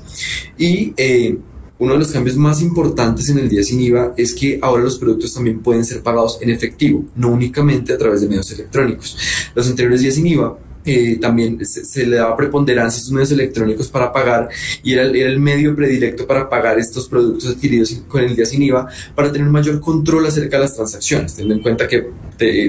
[0.57, 1.37] Y eh,
[1.79, 4.99] uno de los cambios más importantes en el día sin IVA es que ahora los
[4.99, 9.17] productos también pueden ser pagados en efectivo, no únicamente a través de medios electrónicos.
[9.55, 13.87] Los anteriores días sin IVA eh, también se, le daba preponderancia a estos medios electrónicos
[13.87, 14.49] para pagar
[14.83, 18.61] y era, era, el medio predilecto para pagar estos productos adquiridos con el día sin
[18.63, 22.05] IVA para tener mayor control acerca de las transacciones, teniendo en cuenta que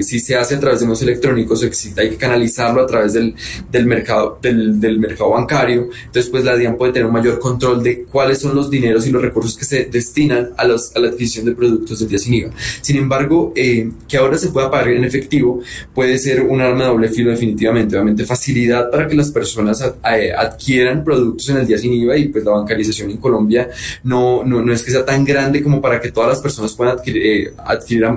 [0.01, 1.63] si se hace a través de medios electrónicos
[1.97, 3.35] hay que canalizarlo a través del,
[3.71, 7.83] del mercado, del, del, mercado bancario, entonces pues la DIAN puede tener un mayor control
[7.83, 11.09] de cuáles son los dineros y los recursos que se destinan a, los, a la
[11.09, 12.51] adquisición de productos del día sin IVA.
[12.81, 15.61] Sin embargo, eh, que ahora se pueda pagar en efectivo
[15.93, 17.95] puede ser un arma de doble filo definitivamente
[18.25, 22.43] facilidad para que las personas eh, adquieran productos en el día sin IVA y pues
[22.43, 23.69] la bancarización en Colombia
[24.03, 26.97] no, no, no es que sea tan grande como para que todas las personas puedan
[26.97, 27.53] adquirir, eh,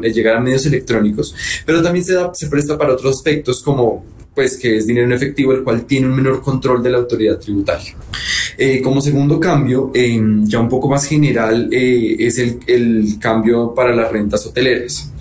[0.03, 1.35] eh, llegar a medios electrónicos,
[1.65, 5.13] pero también se, da, se presta para otros aspectos como pues que es dinero en
[5.13, 7.95] efectivo, el cual tiene un menor control de la autoridad tributaria.
[8.61, 12.59] Eh, como segundo cambio, ya un poco más general, eh, es el,
[13.21, 15.13] cambio para las rentas hoteleras.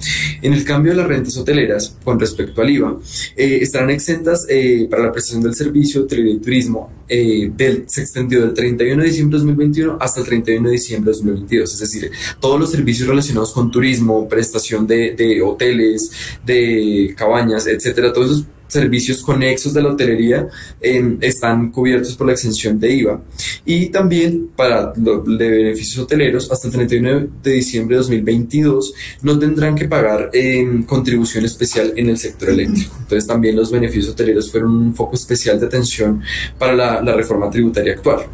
[0.42, 2.98] En el cambio de las rentas hoteleras, con respecto al IVA,
[3.36, 4.48] eh, estarán exentas
[4.90, 6.92] para la prestación del servicio hotelería y turismo.
[7.08, 11.18] Del, se extendió del 31 de diciembre de 2021 hasta el 31 de diciembre de
[11.18, 11.74] 2022.
[11.74, 16.12] Es decir, todos los servicios relacionados con turismo, prestación de, de hoteles,
[16.46, 20.48] de cabañas, etcétera, todos esos servicios conexos de la hotelería
[20.82, 23.22] em, están cubiertos por la exención de IVA.
[23.66, 29.38] Y también para los de beneficios hoteleros, hasta el 31 de diciembre de 2022 no
[29.40, 32.96] tendrán que pagar em, contribución especial en el sector eléctrico.
[33.00, 36.22] Entonces también los beneficios hoteleros fueron un foco especial de atención
[36.58, 38.26] para la, la reforma tributaria actual.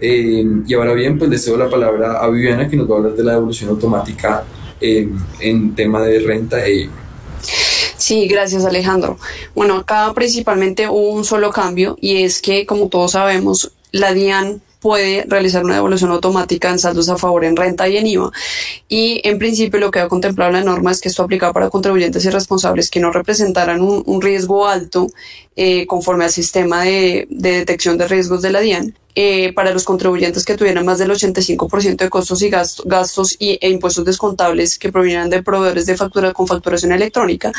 [0.00, 3.14] Em, y ahora bien, pues deseo la palabra a Viviana que nos va a hablar
[3.14, 4.44] de la devolución automática
[4.80, 6.88] en tema de renta e.
[8.06, 9.18] Sí, gracias Alejandro.
[9.56, 14.62] Bueno, acá principalmente hubo un solo cambio y es que, como todos sabemos, la DIAN
[14.86, 18.30] puede realizar una devolución automática en saldos a favor en renta y en IVA.
[18.88, 22.24] Y en principio lo que ha contemplado la norma es que esto aplica para contribuyentes
[22.24, 25.08] y responsables que no representaran un, riesgo alto
[25.56, 29.84] eh, conforme al sistema de, de detección de riesgos de la DIAN eh, para los
[29.84, 34.92] contribuyentes que tuvieran más del 85% de costos y gastos, y, e impuestos descontables que
[34.92, 37.50] provinieran de proveedores de factura con facturación electrónica.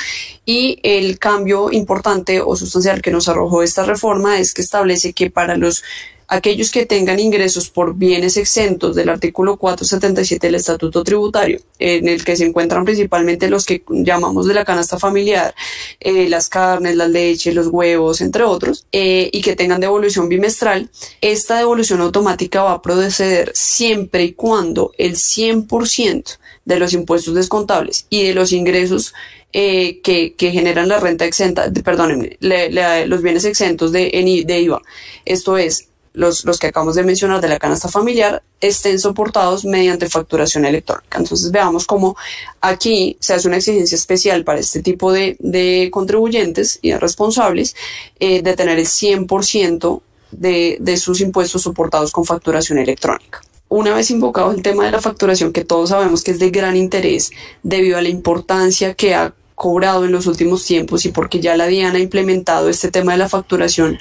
[0.45, 5.31] Y el cambio importante o sustancial que nos arrojó esta reforma es que establece que
[5.31, 5.83] para los
[6.27, 12.23] aquellos que tengan ingresos por bienes exentos del artículo 477 del Estatuto Tributario, en el
[12.25, 15.55] que se encuentran principalmente los que llamamos de la canasta familiar,
[15.99, 20.89] eh, las carnes, las leches, los huevos, entre otros, eh, y que tengan devolución bimestral,
[21.21, 28.05] esta devolución automática va a proceder siempre y cuando el 100% de los impuestos descontables
[28.09, 29.13] y de los ingresos
[29.53, 34.81] eh, que, generan la renta exenta, perdónenme, los bienes exentos de IVA.
[35.25, 35.87] Esto es,
[36.17, 41.19] los, los, que acabamos de mencionar de la canasta familiar estén soportados mediante facturación electrónica.
[41.19, 42.17] Entonces veamos cómo
[42.59, 47.75] aquí se hace una exigencia especial para este tipo de, de contribuyentes y de responsables
[48.19, 50.01] eh, de tener el 100%
[50.31, 55.01] de, de sus impuestos soportados con facturación electrónica una vez invocado el tema de la
[55.01, 57.31] facturación, que todos sabemos que es de gran interés
[57.63, 61.65] debido a la importancia que ha cobrado en los últimos tiempos y porque ya la
[61.65, 63.97] DIAN ha implementado este tema de la facturación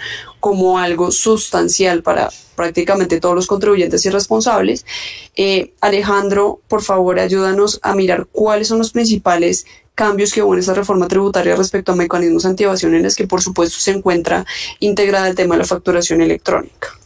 [0.46, 4.86] como algo sustancial para prácticamente todos los contribuyentes y responsables.
[5.34, 9.66] Eh, Alejandro, por favor, ayúdanos a mirar cuáles son los principales
[9.96, 13.42] cambios que hubo en esa reforma tributaria respecto a mecanismos anti-evasión en los que por
[13.42, 14.46] supuesto se encuentra
[14.78, 16.96] integrada el tema de la facturación electrónica.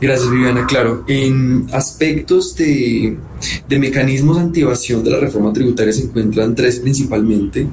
[0.00, 1.04] Gracias Viviana, claro.
[1.08, 3.16] En aspectos de,
[3.68, 7.66] de mecanismos de la reforma tributaria se encuentran tres principalmente.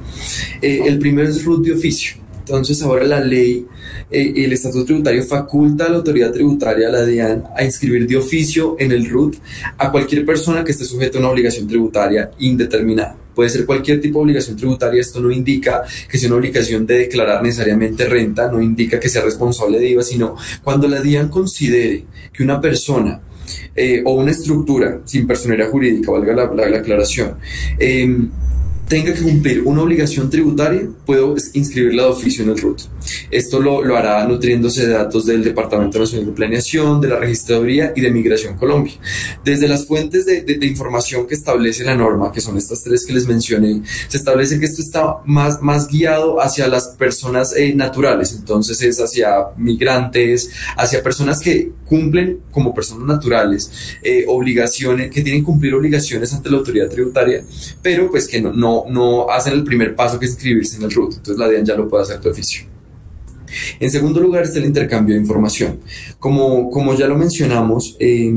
[0.60, 2.25] Eh, el primero es RUT de oficio.
[2.46, 3.66] Entonces ahora la ley,
[4.08, 8.16] eh, el Estatuto Tributario faculta a la autoridad tributaria, a la DIAN, a inscribir de
[8.16, 9.34] oficio en el RUT
[9.76, 13.16] a cualquier persona que esté sujeta a una obligación tributaria indeterminada.
[13.34, 16.98] Puede ser cualquier tipo de obligación tributaria, esto no indica que sea una obligación de
[16.98, 22.04] declarar necesariamente renta, no indica que sea responsable de IVA, sino cuando la DIAN considere
[22.32, 23.20] que una persona
[23.74, 27.34] eh, o una estructura sin personería jurídica, valga la, la, aclaración,
[27.76, 28.08] eh,
[28.88, 32.82] tenga que cumplir una obligación tributaria, puedo inscribirla de oficio en el RUT.
[33.30, 37.92] Esto lo, lo, hará nutriéndose de datos del Departamento Nacional de Planeación, de la Registraduría
[37.94, 38.94] y de Migración Colombia.
[39.44, 43.26] Desde las fuentes de, información que establece la norma, que son estas tres que les
[43.26, 48.80] mencioné, se establece que esto está más, más guiado hacia las personas eh, naturales, entonces
[48.82, 53.70] es hacia migrantes, hacia personas que cumplen como personas naturales
[54.02, 57.44] eh, obligaciones, que tienen que cumplir obligaciones ante la autoridad tributaria,
[57.82, 60.90] pero pues que no, no, no hacen el primer paso que es inscribirse en el
[60.90, 61.14] RUT.
[61.16, 62.75] Entonces la DIAN ya lo puede hacer de oficio.
[63.80, 65.80] En segundo lugar está el intercambio de información.
[66.18, 68.32] Como, como ya lo mencionamos, eh,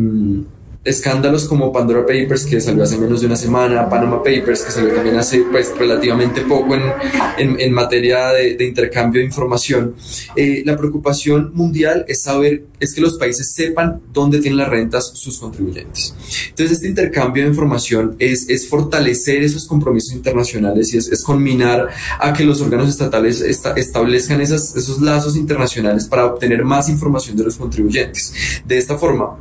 [0.83, 4.93] escándalos como Pandora Papers, que salió hace menos de una semana, Panama Papers, que salió
[4.93, 9.95] también hace pues, relativamente poco en, en, materia de, intercambio de información.
[10.37, 15.11] Eh, la preocupación mundial es saber, es que los países sepan dónde tienen las rentas
[15.15, 16.15] sus contribuyentes.
[16.49, 21.89] Entonces, este intercambio de información es, es fortalecer esos compromisos internacionales y es, es combinar
[22.19, 27.35] a que los órganos estatales esta, establezcan esas, esos lazos internacionales para obtener más información
[27.35, 28.33] de los contribuyentes.
[28.65, 29.37] De esta forma,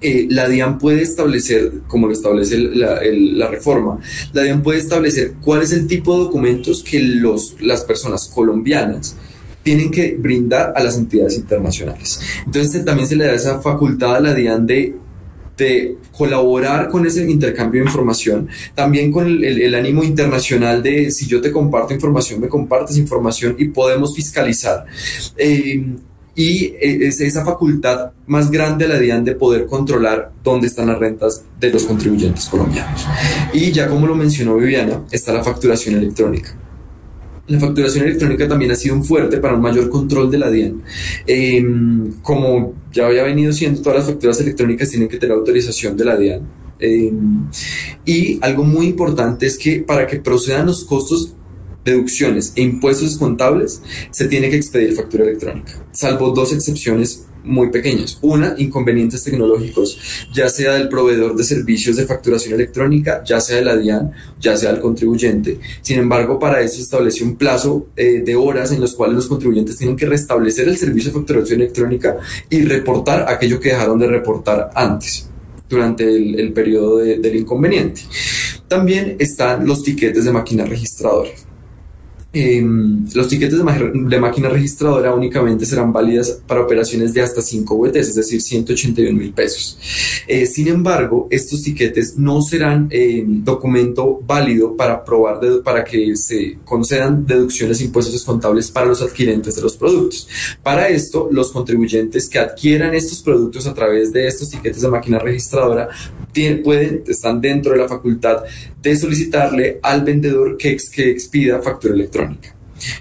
[0.00, 3.98] eh, la DIAN puede establecer, como lo establece la, reforma,
[4.32, 9.16] la DIAN puede establecer cuál es el tipo de documentos que los, las personas colombianas
[9.62, 12.20] tienen que brindar a las entidades internacionales.
[12.46, 14.94] Entonces también se le da esa facultad a la DIAN de
[15.58, 21.10] de colaborar con ese intercambio de información, también con el, el, el, ánimo internacional de
[21.10, 24.86] si yo te comparto información, me compartes información y podemos fiscalizar.
[25.36, 25.84] Eh,
[26.38, 31.42] y es esa facultad más grande la DIAN de poder controlar dónde están las rentas
[31.58, 33.04] de los contribuyentes colombianos.
[33.52, 36.54] Y ya como lo mencionó Viviana, está la facturación electrónica.
[37.48, 40.80] La facturación electrónica también ha sido un fuerte para un mayor control de la DIAN.
[41.26, 41.66] Eh,
[42.22, 46.16] como ya había venido siendo, todas las facturas electrónicas tienen que tener autorización de la
[46.16, 46.42] DIAN.
[46.78, 47.12] Eh,
[48.04, 51.34] y algo muy importante es que para que procedan los costos
[51.84, 58.18] deducciones e impuestos contables, se tiene que expedir factura electrónica, salvo dos excepciones muy pequeñas.
[58.20, 59.98] Una, inconvenientes tecnológicos,
[60.32, 64.56] ya sea del proveedor de servicios de facturación electrónica, ya sea de la DIAN, ya
[64.56, 65.58] sea del contribuyente.
[65.82, 69.26] Sin embargo, para eso se establece un plazo eh, de horas en los cuales los
[69.26, 72.18] contribuyentes tienen que restablecer el servicio de facturación electrónica
[72.50, 75.26] y reportar aquello que dejaron de reportar antes,
[75.68, 78.02] durante el, el periodo de, del inconveniente.
[78.68, 81.30] También están los tiquetes de máquina registradora
[82.30, 82.62] eh,
[83.14, 88.08] los tiquetes de, de, máquina registradora únicamente serán válidas para operaciones de hasta 5 VTs,
[88.08, 89.78] es decir, 181 mil pesos.
[90.26, 96.14] Eh, sin embargo, estos tiquetes no serán eh, documento válido para probar de, para que
[96.16, 100.28] se concedan deducciones impuestos descontables para los adquirentes de los productos.
[100.62, 105.18] Para esto, los contribuyentes que adquieran estos productos a través de estos tiquetes de máquina
[105.18, 105.88] registradora
[106.62, 108.44] pueden, están dentro de la facultad
[108.80, 112.17] de solicitarle al vendedor que, ex, que expida factura electrónica.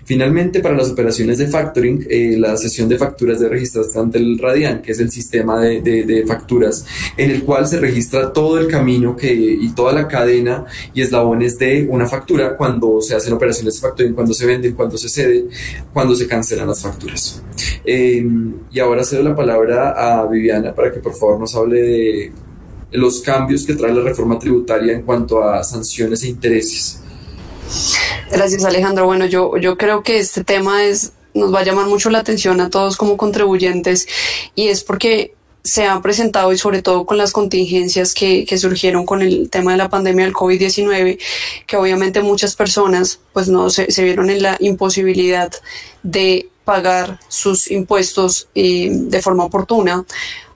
[0.05, 4.39] Finalmente, para las operaciones de factoring, eh, la sesión de facturas de registrarse ante el
[4.39, 6.85] Radian, que es el sistema de, facturas,
[7.15, 11.87] en el cual se registra todo el camino y toda la cadena y eslabones de
[11.89, 15.45] una factura cuando se hacen operaciones de factoring, cuando se venden, cuando se cede,
[15.93, 17.41] cuando se cancelan las facturas.
[17.85, 18.25] Eh,
[18.71, 22.31] y ahora cedo la palabra a Viviana para que por favor nos hable de
[22.91, 27.01] los cambios que trae la reforma tributaria en cuanto a sanciones e intereses.
[28.31, 29.05] Gracias Alejandro.
[29.05, 32.59] Bueno, yo, yo creo que este tema es, nos va a llamar mucho la atención
[32.61, 34.07] a todos como contribuyentes
[34.55, 35.33] y es porque
[35.63, 39.73] se ha presentado y sobre todo con las contingencias que, que surgieron con el tema
[39.73, 41.19] de la pandemia del COVID-19,
[41.65, 45.51] que obviamente muchas personas pues no se, se vieron en la imposibilidad
[46.03, 50.05] de pagar sus impuestos eh, de forma oportuna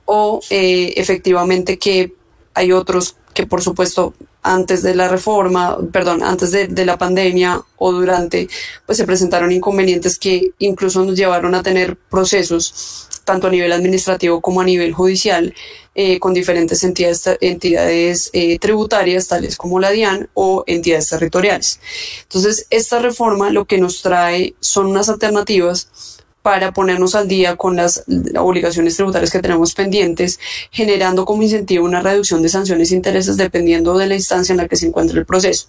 [0.05, 2.13] o eh, efectivamente que
[2.53, 4.13] hay otros que por supuesto
[4.43, 8.47] antes de la reforma, perdón, antes de, la pandemia o durante,
[8.85, 14.41] pues se presentaron inconvenientes que incluso nos llevaron a tener procesos, tanto a nivel administrativo
[14.41, 15.53] como a nivel judicial,
[15.93, 21.79] eh, con diferentes entidades, entidades eh, tributarias, tales como la DIAN o entidades territoriales.
[22.23, 27.75] Entonces, esta reforma lo que nos trae son unas alternativas para ponernos al día con
[27.75, 28.03] las
[28.37, 30.39] obligaciones tributarias que tenemos pendientes,
[30.71, 34.67] generando como incentivo una reducción de sanciones e intereses dependiendo de la instancia en la
[34.67, 35.67] que se encuentre el proceso.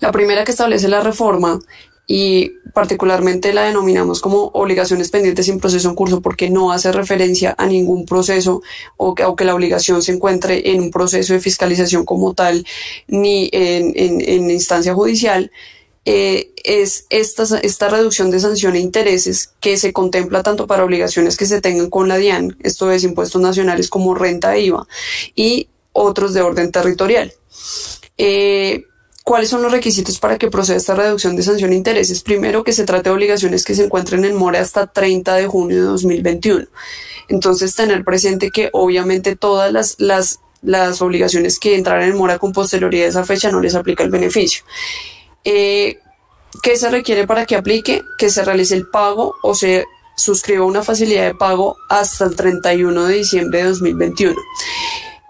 [0.00, 1.58] La primera que establece la reforma
[2.06, 7.54] y particularmente la denominamos como obligaciones pendientes sin proceso en curso porque no hace referencia
[7.56, 8.62] a ningún proceso
[8.96, 12.66] o que, la obligación se encuentre en un proceso de fiscalización como tal
[13.06, 15.52] ni en instancia judicial
[16.04, 21.36] eh, es esta, esta reducción de sanción e intereses que se contempla tanto para obligaciones
[21.36, 24.86] que se tengan con la DIAN, esto es impuestos nacionales como renta e IVA,
[25.36, 27.32] y otros de orden territorial.
[28.18, 28.84] Eh,
[29.24, 32.22] ¿Cuáles son los requisitos para que proceda esta reducción de sanción e intereses?
[32.22, 35.76] Primero, que se trate de obligaciones que se encuentren en mora hasta 30 de junio
[35.76, 36.66] de 2021.
[37.28, 42.52] Entonces, tener presente que obviamente todas las, las, las obligaciones que entraran en mora con
[42.52, 44.64] posterioridad a esa fecha no les aplica el beneficio.
[45.44, 45.98] Eh,
[46.62, 48.02] ¿Qué se requiere para que aplique?
[48.18, 49.84] Que se realice el pago o se
[50.16, 54.40] suscriba una facilidad de pago hasta el 31 de diciembre de 2021.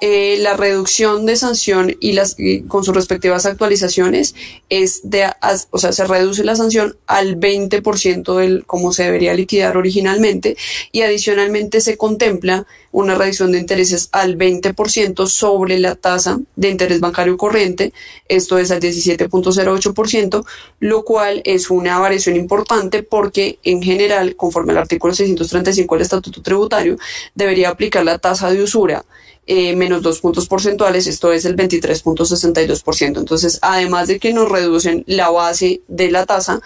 [0.05, 2.35] Eh, la reducción de sanción y las
[2.67, 4.35] con sus respectivas actualizaciones
[4.69, 5.31] es de,
[5.71, 10.57] o sea, se reduce la sanción al 20% del como se debería liquidar originalmente
[10.91, 16.99] y adicionalmente se contempla una reducción de intereses al 20% sobre la tasa de interés
[16.99, 17.93] bancario corriente,
[18.27, 20.45] esto es al 17.08%,
[20.81, 26.43] lo cual es una variación importante porque en general, conforme al artículo 635 del Estatuto
[26.43, 26.99] Tributario,
[27.37, 29.05] debería aplicar la tasa de usura
[29.47, 33.19] eh, menos dos puntos porcentuales, esto es el 23.62%.
[33.19, 36.61] Entonces, además de que nos reducen la base de la tasa,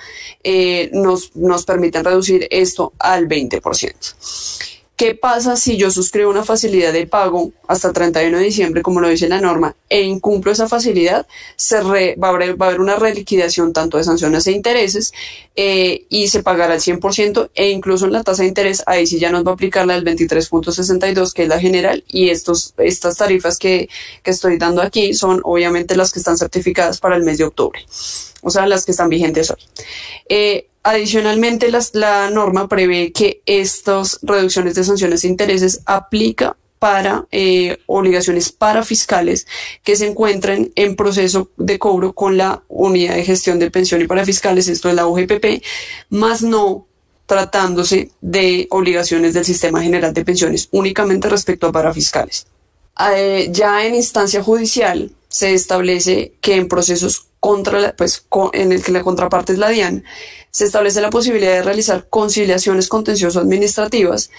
[0.45, 4.76] eh, nos, nos permiten reducir esto al 20%.
[4.97, 9.03] ¿Qué pasa si yo suscribo una facilidad de pago hasta el 31 de diciembre, como
[9.03, 11.27] lo dice la norma, e incumplo esa facilidad?
[11.57, 12.29] Se va, a haber, va,
[12.65, 15.13] a haber, una reliquidación tanto de sanciones e intereses
[15.55, 19.19] eh, y se pagará el 100% e incluso en la tasa de interés, ahí sí
[19.19, 23.19] ya nos va a aplicar la del 23.62, que es la general, y estos, estas
[23.19, 23.91] tarifas que,
[24.23, 27.85] que estoy dando aquí son obviamente las que están certificadas para el mes de octubre,
[28.41, 29.63] o sea, las que están vigentes hoy.
[30.27, 37.79] Eh, Adicionalmente, la norma prevé que estas reducciones de sanciones e intereses aplica para eh,
[37.87, 39.49] obligaciones para fiscales
[39.83, 44.07] que se encuentren en proceso de cobro con la unidad de gestión de pensión y
[44.07, 45.61] para fiscales, esto es la UGPP,
[46.11, 46.87] más no
[47.27, 52.47] tratándose de obligaciones del sistema general de pensiones únicamente respecto a parafiscales.
[53.13, 58.83] Eh, ya en instancia judicial se establece que en procesos contra la, pues, en el
[58.83, 60.03] que la contraparte es la DIAN,
[60.51, 64.31] se establece la posibilidad de realizar conciliaciones contencioso-administrativas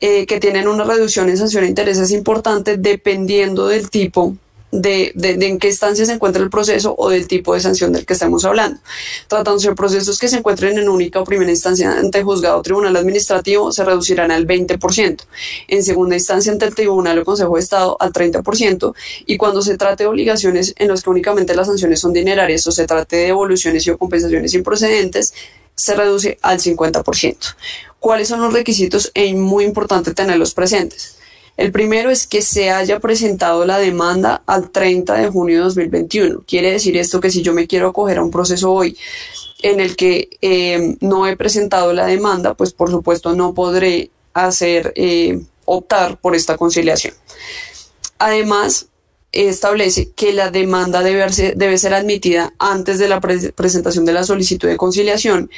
[0.00, 4.36] eh, que tienen una reducción en sanción de intereses importante dependiendo del tipo
[4.80, 8.12] de, en qué instancia se encuentra el proceso o del tipo de sanción del que
[8.12, 8.80] estamos hablando.
[9.28, 12.96] Tratándose de procesos que se encuentren en única o primera instancia ante juzgado o tribunal
[12.96, 15.22] administrativo, se reducirán al 20%.
[15.68, 18.94] En segunda instancia ante el tribunal o consejo de Estado al 30%.
[19.26, 22.72] Y cuando se trate de obligaciones en las que únicamente las sanciones son dinerarias o
[22.72, 25.32] se trate de devoluciones y o compensaciones improcedentes,
[25.74, 27.36] se reduce al 50%.
[28.00, 29.10] ¿Cuáles son los requisitos?
[29.14, 31.15] Es muy importante tenerlos presentes
[31.56, 36.44] el primero es que se haya presentado la demanda al 30 de junio de 2021.
[36.46, 38.96] Quiere decir esto que si yo me quiero acoger a un proceso hoy
[39.62, 44.92] en el que eh, no he presentado la demanda, pues por supuesto no podré hacer,
[44.96, 47.14] eh, optar por esta conciliación.
[48.18, 48.88] Además,
[49.32, 54.24] establece que la demanda debe ser, debe ser admitida antes de la presentación de la
[54.24, 55.50] solicitud de conciliación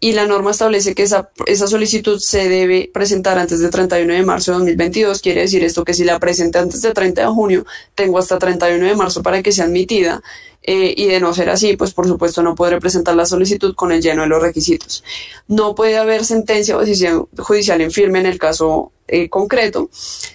[0.00, 4.22] y la norma establece que esa, esa solicitud se debe presentar antes del 31 de
[4.22, 5.22] marzo de 2022.
[5.22, 7.64] Quiere decir esto que si la presente antes del 30 de junio,
[7.94, 10.22] tengo hasta 31 de marzo para que sea admitida.
[10.66, 13.92] Eh, y de no ser así, pues por supuesto no podré presentar la solicitud con
[13.92, 15.04] el lleno de los requisitos.
[15.46, 19.90] No puede haber sentencia o decisión judicial en firme en el caso eh, concreto.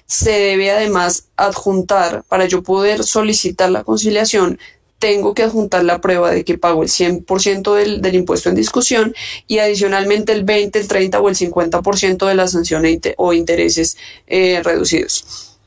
[0.05, 4.59] Se debe además adjuntar, para yo poder solicitar la conciliación,
[4.99, 9.15] tengo que adjuntar la prueba de que pago el 100% del, del, impuesto en discusión
[9.47, 12.83] y adicionalmente el 20, el 30 o el 50% de la sanción
[13.17, 13.97] o intereses
[14.27, 15.57] eh, reducidos.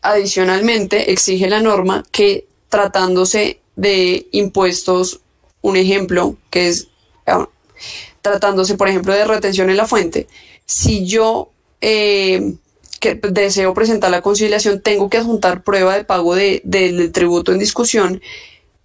[0.00, 5.20] Adicionalmente, exige la norma que tratándose de impuestos,
[5.60, 6.88] un ejemplo que es
[7.26, 7.48] ah,
[8.22, 10.26] tratándose, por ejemplo, de retención en la fuente,
[10.64, 12.54] si yo eh,
[13.04, 17.58] que deseo presentar la conciliación, tengo que adjuntar prueba de pago de, del tributo en
[17.58, 18.22] discusión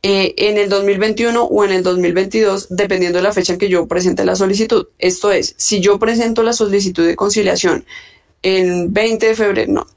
[0.03, 3.87] eh, en el 2021 o en el 2022, dependiendo de la fecha en que yo
[3.87, 4.87] presente la solicitud.
[4.97, 7.85] Esto es, si yo presento la solicitud de conciliación
[8.43, 9.87] en 20 de febrero, no,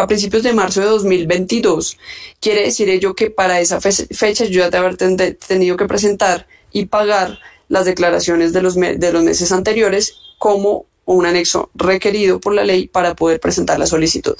[0.00, 1.98] a principios de marzo de 2022,
[2.40, 6.86] quiere decir ello que para esa fecha yo ya te haber tenido que presentar y
[6.86, 7.38] pagar
[7.68, 12.64] las declaraciones de los, de los meses anteriores como o un anexo requerido por la
[12.64, 14.36] ley para poder presentar la solicitud.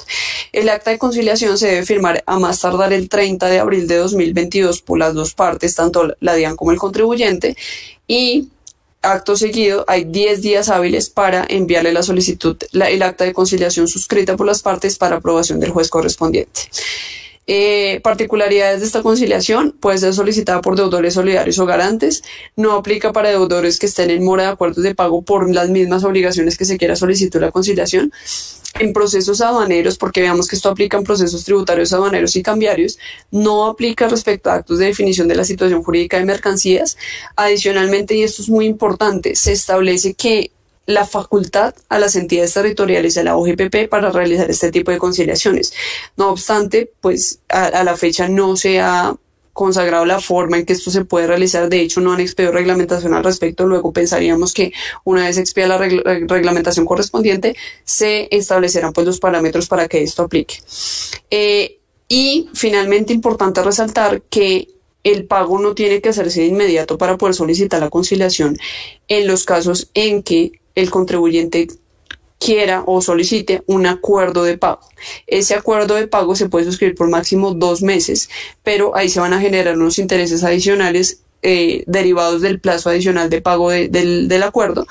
[0.53, 3.97] El acta de conciliación se debe firmar a más tardar el 30 de abril de
[3.97, 7.57] 2022 por las dos partes, tanto la DIAN como el contribuyente,
[8.07, 8.49] y
[9.01, 14.37] acto seguido hay 10 días hábiles para enviarle la solicitud, el acta de conciliación suscrita
[14.37, 16.63] por las partes para aprobación del juez correspondiente.
[17.49, 22.23] Eh, particularidades de esta conciliación puede ser solicitada por deudores solidarios o garantes.
[22.57, 26.03] No aplica para deudores que estén en mora de acuerdos de pago por las mismas
[26.03, 28.13] obligaciones que se quiera solicitar la conciliación.
[28.79, 32.99] En procesos aduaneros, porque veamos que esto aplica en procesos tributarios aduaneros y cambiarios,
[33.31, 36.99] no aplica respecto a actos de definición de la situación jurídica de mercancías.
[37.37, 40.51] Adicionalmente, y esto es muy importante, se establece que
[40.87, 45.73] la facultad a las entidades territoriales a la OGPP para realizar este tipo de conciliaciones.
[46.17, 49.15] No obstante, pues a, la fecha no se ha
[49.53, 51.69] consagrado la forma en que esto se puede realizar.
[51.69, 53.67] De hecho, no han expedido reglamentación al respecto.
[53.67, 54.73] Luego pensaríamos que
[55.03, 60.57] una vez expida la reglamentación correspondiente, se establecerán pues los parámetros para que esto aplique.
[61.31, 64.69] Eh, y finalmente, importante resaltar que
[65.03, 68.59] el pago no tiene que hacerse de inmediato para poder solicitar la conciliación
[69.09, 71.67] en los casos en que el contribuyente
[72.39, 74.81] quiera o solicite un acuerdo de pago.
[75.27, 78.29] Ese acuerdo de pago se puede suscribir por máximo dos meses,
[78.63, 83.41] pero ahí se van a generar unos intereses adicionales eh, derivados del plazo adicional de
[83.41, 84.87] pago del, acuerdo.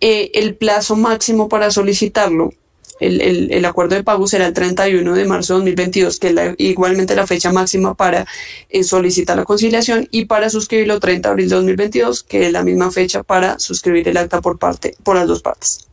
[0.00, 2.52] Eh, el plazo máximo para solicitarlo
[3.00, 7.26] el, acuerdo de pago será el 31 de marzo de 2022, que es igualmente la
[7.26, 8.26] fecha máxima para
[8.68, 12.62] eh, solicitar la conciliación y para suscribirlo 30 de abril de 2022, que es la
[12.62, 15.88] misma fecha para suscribir el acta por, parte, por las dos partes.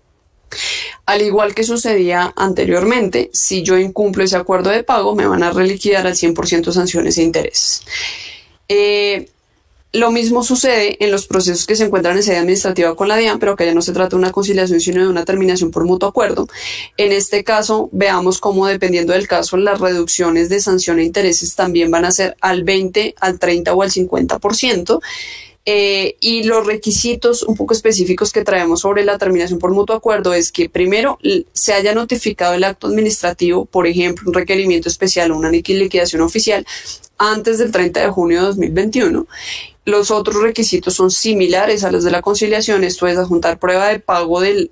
[1.06, 5.52] Al igual que sucedía anteriormente, si yo incumplo ese acuerdo de pago, me van a
[5.52, 7.84] reliquidar al 100% sanciones e intereses.
[8.68, 9.30] Eh,
[9.96, 13.40] lo mismo sucede en los procesos que se encuentran en sede administrativa con la DIAN,
[13.40, 16.10] pero que ya no se trata de una conciliación, sino de una terminación por mutuo
[16.10, 16.48] acuerdo.
[16.98, 21.92] En este caso, veamos cómo, dependiendo del caso, las reducciones de sanción e intereses también
[21.92, 25.00] van a ser al 20, al 30 o al 50%.
[25.68, 30.36] Eh, y los requisitos un poco específicos que traemos sobre la terminación por mutuo acuerdo
[30.36, 31.18] es que primero
[31.54, 36.68] se haya notificado el acto administrativo, por ejemplo, un requerimiento especial o una liquidación oficial
[37.18, 39.26] antes del 30 de junio de 2021
[39.86, 44.00] los otros requisitos son similares a los de la conciliación, esto es adjuntar prueba de
[44.00, 44.70] pago del,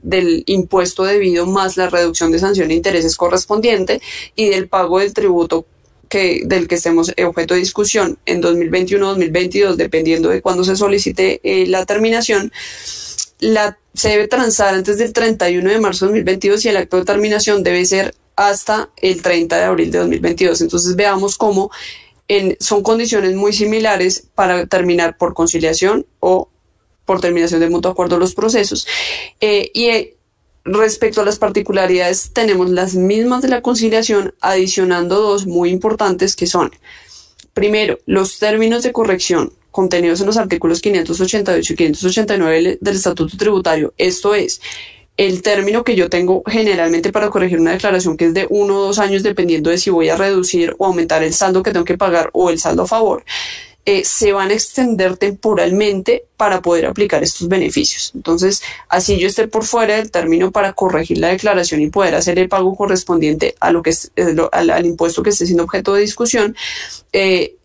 [0.48, 4.02] impuesto debido más la reducción de sanción e intereses correspondiente
[4.36, 5.66] y del pago del tributo
[6.10, 11.68] que, del que estemos objeto de discusión en 2021-2022, dependiendo de cuándo se solicite eh,
[11.68, 12.52] la terminación,
[13.40, 17.06] la, se debe transar antes del 31 de marzo de 2022 y el acto de
[17.06, 20.62] terminación debe ser hasta el 30 de abril de 2022.
[20.62, 21.70] Entonces veamos cómo
[22.60, 26.50] son condiciones muy similares para terminar por conciliación o
[27.06, 28.88] por terminación de mutuo acuerdo los procesos.
[29.42, 30.18] Eh, y eh,
[30.64, 36.48] respecto a las particularidades, tenemos las mismas de la conciliación, adicionando dos muy importantes que
[36.48, 36.72] son,
[37.54, 43.92] primero, los términos de corrección contenidos en los artículos 588 y 589 del Estatuto Tributario.
[43.98, 44.62] Esto es,
[45.18, 48.86] el término que yo tengo generalmente para corregir una declaración que es de uno o
[48.88, 51.98] dos años dependiendo de si voy a reducir o aumentar el saldo que tengo que
[51.98, 53.24] pagar o el saldo a favor.
[53.86, 58.12] eh, se van a extender temporalmente para poder aplicar estos beneficios.
[58.16, 62.40] Entonces, así yo esté por fuera del término para corregir la declaración y poder hacer
[62.40, 66.02] el pago correspondiente a lo que es, eh, al, impuesto que esté siendo objeto de
[66.02, 66.56] discusión,
[67.12, 67.56] eh,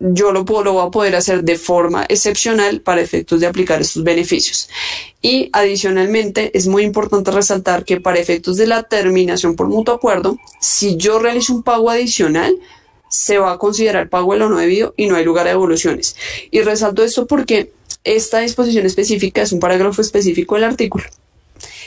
[0.00, 3.80] yo lo, puedo, lo voy a poder hacer de forma excepcional para efectos de aplicar
[3.80, 4.68] estos beneficios.
[5.22, 10.36] Y adicionalmente es muy importante resaltar que para efectos de la terminación por mutuo acuerdo,
[10.60, 12.54] si yo realizo un pago adicional,
[13.08, 16.16] se va a considerar pago de lo no debido y no hay lugar a devoluciones.
[16.50, 17.72] Y resalto esto porque
[18.02, 21.04] esta disposición específica es un parágrafo específico del artículo.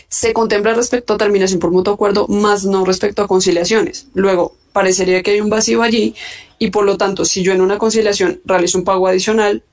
[0.09, 4.07] Se contempla respecto a terminación por mutuo acuerdo, más no respecto a conciliaciones.
[4.13, 6.15] Luego, parecería que hay un vacío allí
[6.59, 9.63] y por lo tanto, si yo en una conciliación realizo un pago adicional,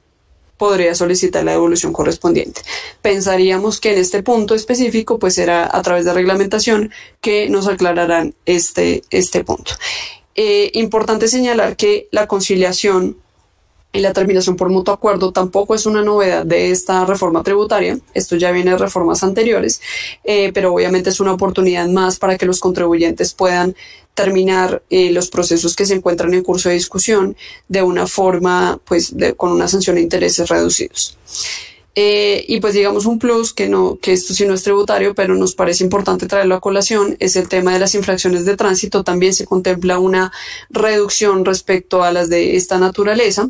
[0.57, 2.63] podría solicitar la devolución correspondiente.
[3.03, 6.91] Pensaríamos que en este punto específico, pues será a través de reglamentación
[7.21, 9.73] que nos aclararán este, este punto.
[10.37, 13.17] Eh, importante señalar que la conciliación
[13.95, 17.97] y la terminación por mutuo acuerdo tampoco es una novedad de esta reforma tributaria.
[18.13, 19.81] Esto ya viene de reformas anteriores,
[20.25, 23.77] eh, pero obviamente es una oportunidad más para que los contribuyentes puedan
[24.15, 27.37] terminar eh, los procesos que se encuentran en curso de discusión
[27.69, 31.17] de una forma, pues, con una sanción de intereses reducidos.
[31.97, 35.35] Eh, y pues digamos un plus que no, que esto sí no es tributario, pero
[35.37, 39.05] nos parece importante traerlo a colación, es el tema de las infracciones de tránsito.
[39.05, 40.33] También se contempla una
[40.71, 43.49] reducción respecto a las de esta naturaleza.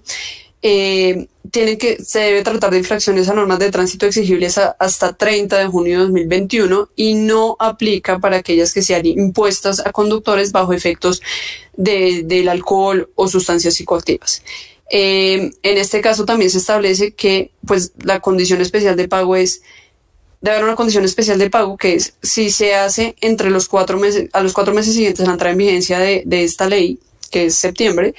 [0.66, 5.58] Eh, tiene que, se debe tratar de infracciones a normas de tránsito exigibles hasta 30
[5.58, 10.72] de junio de 2021 y no aplica para aquellas que sean impuestas a conductores bajo
[10.72, 11.20] efectos
[11.76, 14.42] de, del alcohol o sustancias psicoactivas.
[14.96, 19.60] Eh, en este caso también se establece que pues la condición especial de pago es
[20.40, 23.98] debe haber una condición especial de pago que es si se hace entre los cuatro
[23.98, 27.00] meses a los cuatro meses siguientes a la entrada en vigencia de, de esta ley
[27.32, 28.14] que es septiembre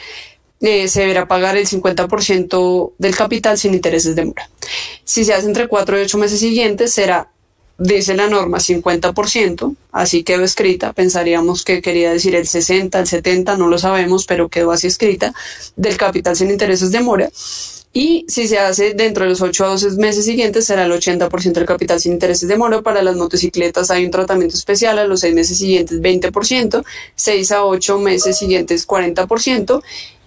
[0.60, 4.49] eh, se deberá pagar el 50% del capital sin intereses de mora.
[5.06, 7.31] Si se hace entre cuatro y ocho meses siguientes será
[7.77, 13.57] dice la norma 50%, así quedó escrita, pensaríamos que quería decir el 60, el 70,
[13.57, 15.34] no lo sabemos, pero quedó así escrita,
[15.76, 17.30] del capital sin intereses de mora.
[17.97, 21.53] Y si se hace dentro de los 8 a 12 meses siguientes, será el 80%
[21.53, 22.81] del capital sin intereses de mora.
[22.81, 26.84] Para las motocicletas hay un tratamiento especial, a los 6 meses siguientes 20%,
[27.15, 29.81] 6 a 8 meses siguientes 40%,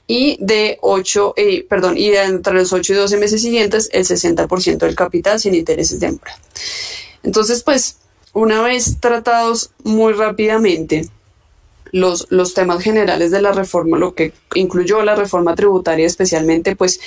[0.06, 4.78] y de 8, eh, perdón, y entre los 8 y 12 meses siguientes el 60%
[4.78, 6.38] del capital sin intereses de mora.
[7.22, 7.98] Entonces, pues,
[8.32, 11.08] una vez tratados muy rápidamente
[11.92, 17.00] los, los temas generales de la reforma, lo que incluyó la reforma tributaria especialmente, pues,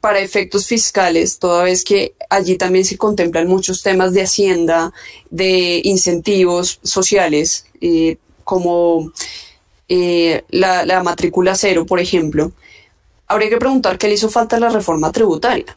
[0.00, 4.92] para efectos fiscales, toda vez que allí también se contemplan muchos temas de hacienda,
[5.30, 9.12] de incentivos sociales, eh, como
[9.88, 12.52] eh, la, la matrícula cero, por ejemplo,
[13.26, 15.76] habría que preguntar qué le hizo falta a la reforma tributaria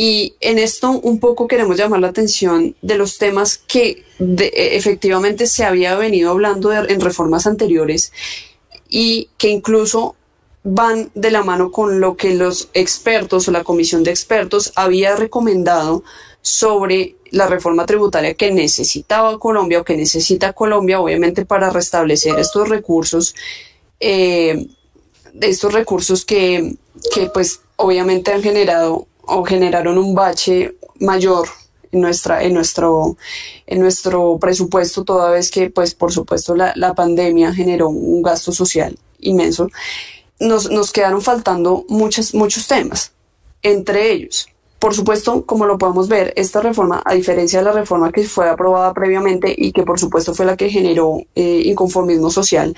[0.00, 5.48] y en esto un poco queremos llamar la atención de los temas que e, efectivamente
[5.48, 8.12] se había venido hablando en reformas anteriores
[8.88, 10.14] y que incluso
[10.62, 15.16] van de la mano con lo que los expertos o la comisión de expertos había
[15.16, 16.04] recomendado
[16.42, 22.68] sobre la reforma tributaria que necesitaba Colombia o que necesita Colombia, obviamente, para restablecer estos
[22.68, 23.34] recursos,
[23.98, 24.68] eh,
[25.40, 26.76] estos recursos que,
[27.12, 31.48] que, pues, obviamente han generado o generaron un bache mayor
[31.92, 33.16] en nuestra en nuestro
[33.66, 38.52] en nuestro presupuesto toda vez que pues por supuesto la, la pandemia generó un gasto
[38.52, 39.68] social inmenso
[40.40, 43.12] nos, nos quedaron faltando muchos muchos temas
[43.62, 44.48] entre ellos
[44.78, 48.48] por supuesto, como lo podemos ver, esta reforma, a diferencia de la reforma que fue
[48.48, 52.76] aprobada previamente y que por supuesto fue la que generó eh, inconformismo social,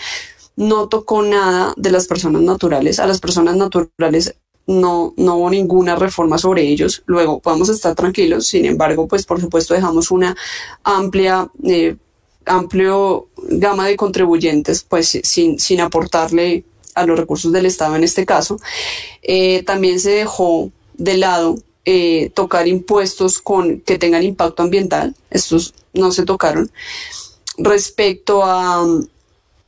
[0.57, 3.01] no tocó nada de las personas naturales.
[3.01, 4.35] A las personas naturales
[4.67, 7.03] no, no hubo ninguna reforma sobre ellos.
[7.07, 10.37] Luego podemos estar tranquilos, sin embargo, pues por supuesto dejamos una
[10.85, 11.97] amplia, eh,
[12.45, 16.65] amplio gama de contribuyentes, pues sin, sin aportarle
[16.95, 18.59] a los recursos del Estado en este caso.
[19.23, 25.15] Eh, también se dejó de lado eh, tocar impuestos con que tengan impacto ambiental.
[25.31, 26.71] Estos no se tocaron.
[27.59, 28.87] Respecto a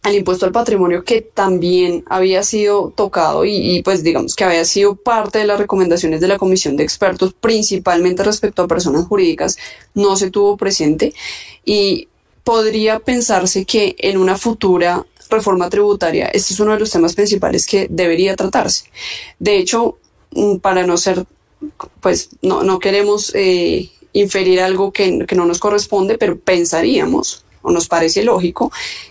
[0.02, 4.96] al impuesto al patrimonio que también había sido tocado y, pues digamos que había sido
[4.96, 9.56] parte de las recomendaciones de la comisión de expertos, principalmente respecto a personas jurídicas,
[9.94, 11.14] no se tuvo presente
[11.64, 12.08] y
[12.42, 17.64] podría pensarse que en una futura reforma tributaria este es uno de los temas principales
[17.64, 18.86] que debería tratarse.
[19.38, 19.98] De hecho,
[20.32, 21.24] mm, para no ser,
[22.00, 27.70] pues no, no queremos eh, inferir algo que, que no nos corresponde, pero pensaríamos o
[27.70, 28.70] nos parece lógico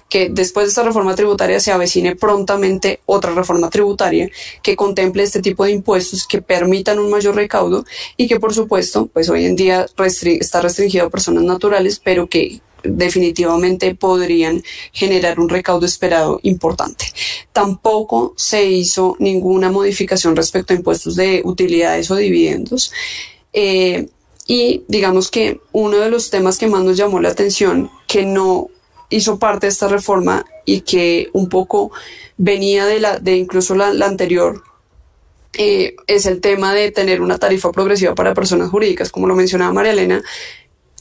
[0.10, 4.30] que después de esta reforma tributaria se avecine prontamente otra reforma tributaria
[4.62, 7.86] que contemple este tipo de impuestos que permitan un mayor recaudo
[8.18, 9.86] y que por supuesto pues hoy en día
[10.24, 17.06] está restringido a personas naturales pero que definitivamente podrían generar un recaudo esperado importante.
[17.54, 22.92] Tampoco se hizo ninguna modificación respecto a impuestos de utilidades o dividendos.
[23.54, 24.08] Eh,
[24.54, 28.68] y digamos que uno de los temas que más nos llamó la atención, que no
[29.10, 31.94] hizo parte de esta reforma y que un poco
[32.36, 34.62] venía de la de incluso la, anterior
[35.54, 39.72] eh, es el tema de tener una tarifa progresiva para personas jurídicas, como lo mencionaba
[39.72, 40.22] María Elena,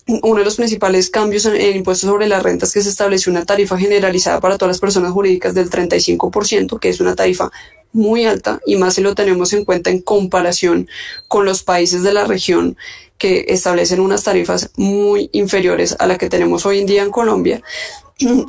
[0.06, 3.46] uno de los principales cambios en el impuesto sobre las rentas que se estableció una
[3.46, 7.50] tarifa generalizada para todas las personas jurídicas del 35%, que es una tarifa
[7.92, 10.88] muy alta y más si lo tenemos en cuenta en comparación
[11.26, 12.76] con los países de la región
[13.20, 17.62] que establecen unas tarifas muy inferiores a la que tenemos hoy en día en Colombia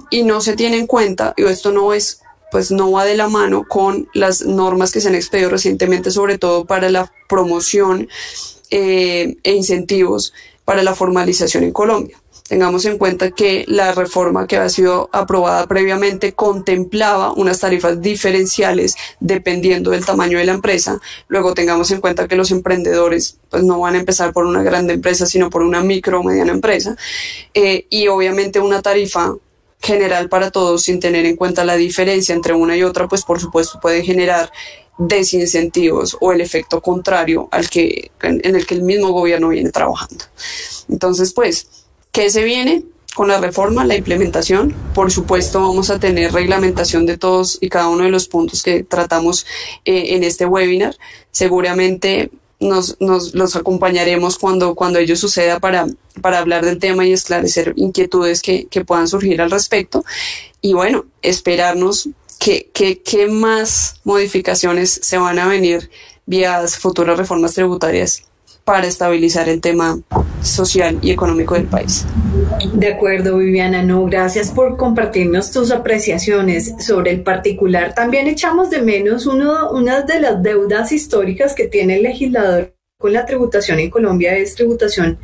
[0.10, 2.22] y no se tiene en cuenta, y esto no es
[2.52, 6.38] pues no va de la mano con las normas que se han expedido recientemente, sobre
[6.38, 8.10] todo para la promoción
[8.70, 10.34] eh, e incentivos
[10.66, 12.22] para la formalización en Colombia.
[12.52, 18.98] Tengamos en cuenta que la reforma que ha sido aprobada previamente contemplaba unas tarifas diferenciales
[19.22, 21.00] dependiendo del tamaño de la empresa.
[21.30, 24.96] Luego tengamos en cuenta que los emprendedores pues, no van a empezar por una grande
[24.96, 26.98] empresa, sino por una micro o mediana empresa.
[27.54, 29.34] Eh, y obviamente una tarifa
[29.80, 33.40] general para todos sin tener en cuenta la diferencia entre una y otra, pues por
[33.40, 34.52] supuesto puede generar
[34.98, 40.26] desincentivos o el efecto contrario al que en el que el mismo gobierno viene trabajando.
[40.90, 41.81] Entonces, pues,
[42.12, 42.84] ¿qué se viene?
[43.16, 47.90] Con la reforma, la implementación, por supuesto vamos a tener reglamentación de todos y cada
[47.90, 49.46] uno de los puntos que tratamos
[49.84, 50.96] eh, en este webinar.
[51.32, 52.32] Seguramente
[52.62, 55.88] nos, nos, los acompañaremos cuando, cuando ello suceda para,
[56.22, 60.06] para hablar del tema y esclarecer inquietudes que, que puedan surgir al respecto.
[60.62, 62.10] Y bueno, esperarnos
[62.42, 65.92] ¿Qué, qué, más modificaciones se van a venir
[66.26, 68.24] vía futuras reformas tributarias
[68.64, 70.00] para estabilizar el tema
[70.42, 72.06] social y económico del país.
[72.74, 73.84] De acuerdo, Viviana.
[73.84, 77.94] No, gracias por compartirnos tus apreciaciones sobre el particular.
[77.94, 83.14] También echamos de menos uno, una de las deudas históricas que tiene el legislador con
[83.14, 85.18] la tributación en Colombia, es tributación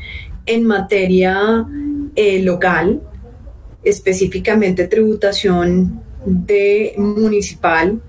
[0.47, 1.65] en materia
[2.15, 3.01] eh, local,
[3.83, 8.01] específicamente tributación de municipal,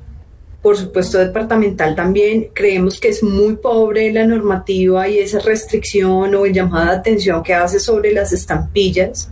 [0.69, 6.45] por supuesto departamental también, creemos que es muy pobre la normativa y esa restricción o
[6.45, 9.31] llamada de atención que hace sobre las estampillas.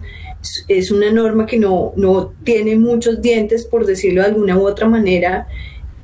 [0.67, 4.89] Es una norma que no, no tiene muchos dientes, por decirlo de alguna u otra
[4.89, 5.47] manera,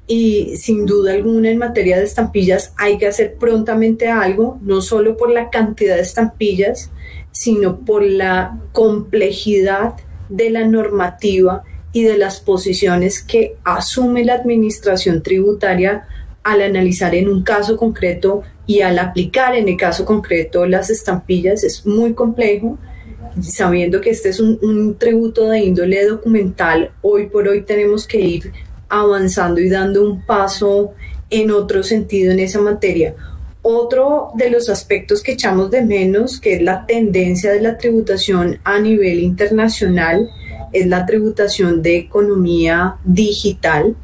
[0.07, 5.17] y sin duda alguna en materia de estampillas hay que hacer prontamente algo, no solo
[5.17, 6.91] por la cantidad de estampillas,
[7.31, 9.95] sino por la complejidad
[10.29, 16.07] de la normativa y de las posiciones que asume la administración tributaria
[16.43, 21.65] al analizar en un caso concreto y al aplicar en el caso concreto las estampillas
[21.65, 22.79] es muy complejo.
[23.41, 28.53] Sabiendo que este es un, tributo de índole documental, hoy por hoy tenemos que ir
[28.89, 30.93] avanzando y dando un paso
[31.31, 33.15] en otro sentido en esa materia.
[33.63, 38.59] Otro de los aspectos que echamos de menos, que es la tendencia de la tributación
[38.65, 40.29] a nivel internacional,
[40.73, 43.95] es la tributación de economía digital.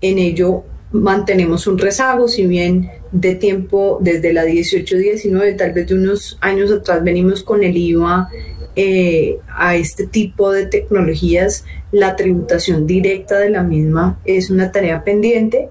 [0.00, 5.94] En ello mantenemos un rezago, si bien de tiempo desde la 18-19, tal vez de
[5.94, 8.28] unos años atrás venimos con el IVA
[8.76, 15.02] eh, a este tipo de tecnologías, la tributación directa de la misma es una tarea
[15.02, 15.68] pendiente.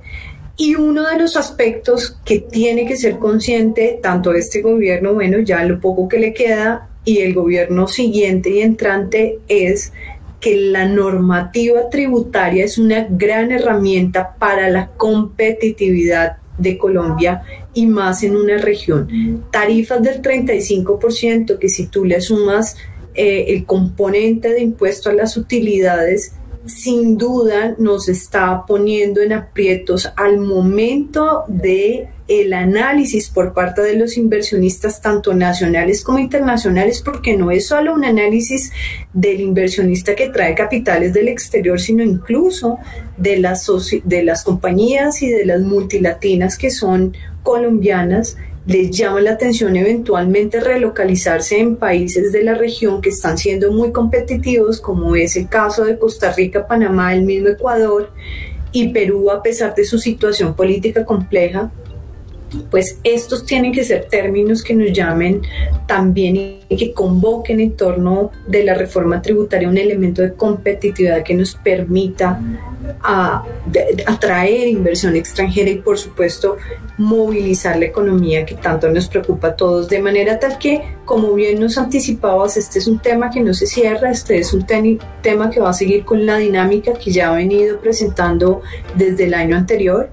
[0.57, 5.63] Y uno de los aspectos que tiene que ser consciente tanto este gobierno, bueno, ya
[5.63, 9.93] lo poco que le queda, y el gobierno siguiente y entrante es
[10.40, 17.44] que la normativa tributaria es una gran herramienta para la competitividad de Colombia
[17.74, 19.44] y más en una región.
[19.52, 22.78] Tarifas del 35% que si tú le sumas
[23.16, 26.34] eh, el componente de impuesto a las utilidades,
[26.66, 33.95] sin duda nos está poniendo en aprietos al momento de el análisis por parte de
[33.95, 38.72] los inversionistas, tanto nacionales como internacionales, porque no es solo un análisis
[39.14, 42.77] del inversionista que trae capitales del exterior, sino incluso
[43.18, 43.68] de las,
[44.03, 48.38] de las compañías y de las multilatinas que son colombianas.
[48.68, 53.91] Les llama la atención eventualmente relocalizarse en países de la región que están siendo muy
[53.91, 58.11] competitivos, como es el caso de Costa Rica, Panamá, el mismo Ecuador
[58.72, 61.72] y Perú, a pesar de su situación política compleja,
[62.69, 65.41] pues estos tienen que ser términos que nos llamen
[65.88, 71.34] también y que convoquen en torno de la reforma tributaria un elemento de competitividad que
[71.34, 72.39] nos permita
[73.01, 73.43] a,
[74.07, 76.57] atraer inversión extranjera y por supuesto
[76.97, 81.59] movilizar la economía que tanto nos preocupa a todos de manera tal que como bien
[81.59, 85.59] nos anticipabas este es un tema que no se cierra este es un tema que
[85.59, 88.61] va a seguir con la dinámica que ya ha venido presentando
[88.95, 90.09] desde el año anterior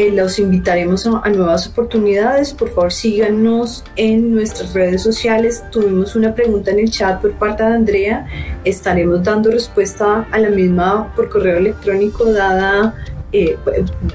[0.00, 2.54] eh, los invitaremos a, nuevas oportunidades.
[2.54, 5.62] Por favor, síganos en nuestras redes sociales.
[5.70, 8.26] Tuvimos una pregunta en el chat por parte de Andrea.
[8.64, 12.94] Estaremos dando respuesta a la misma por correo electrónico, dada
[13.32, 13.58] eh,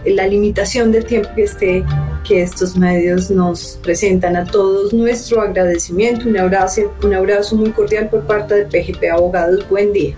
[0.06, 1.86] la limitación de tiempo que, esté,
[2.28, 4.36] que estos medios nos presentan.
[4.38, 9.64] A todos nuestro agradecimiento, un abrazo, un abrazo muy cordial por parte de PGP Abogados.
[9.70, 10.16] Buen día.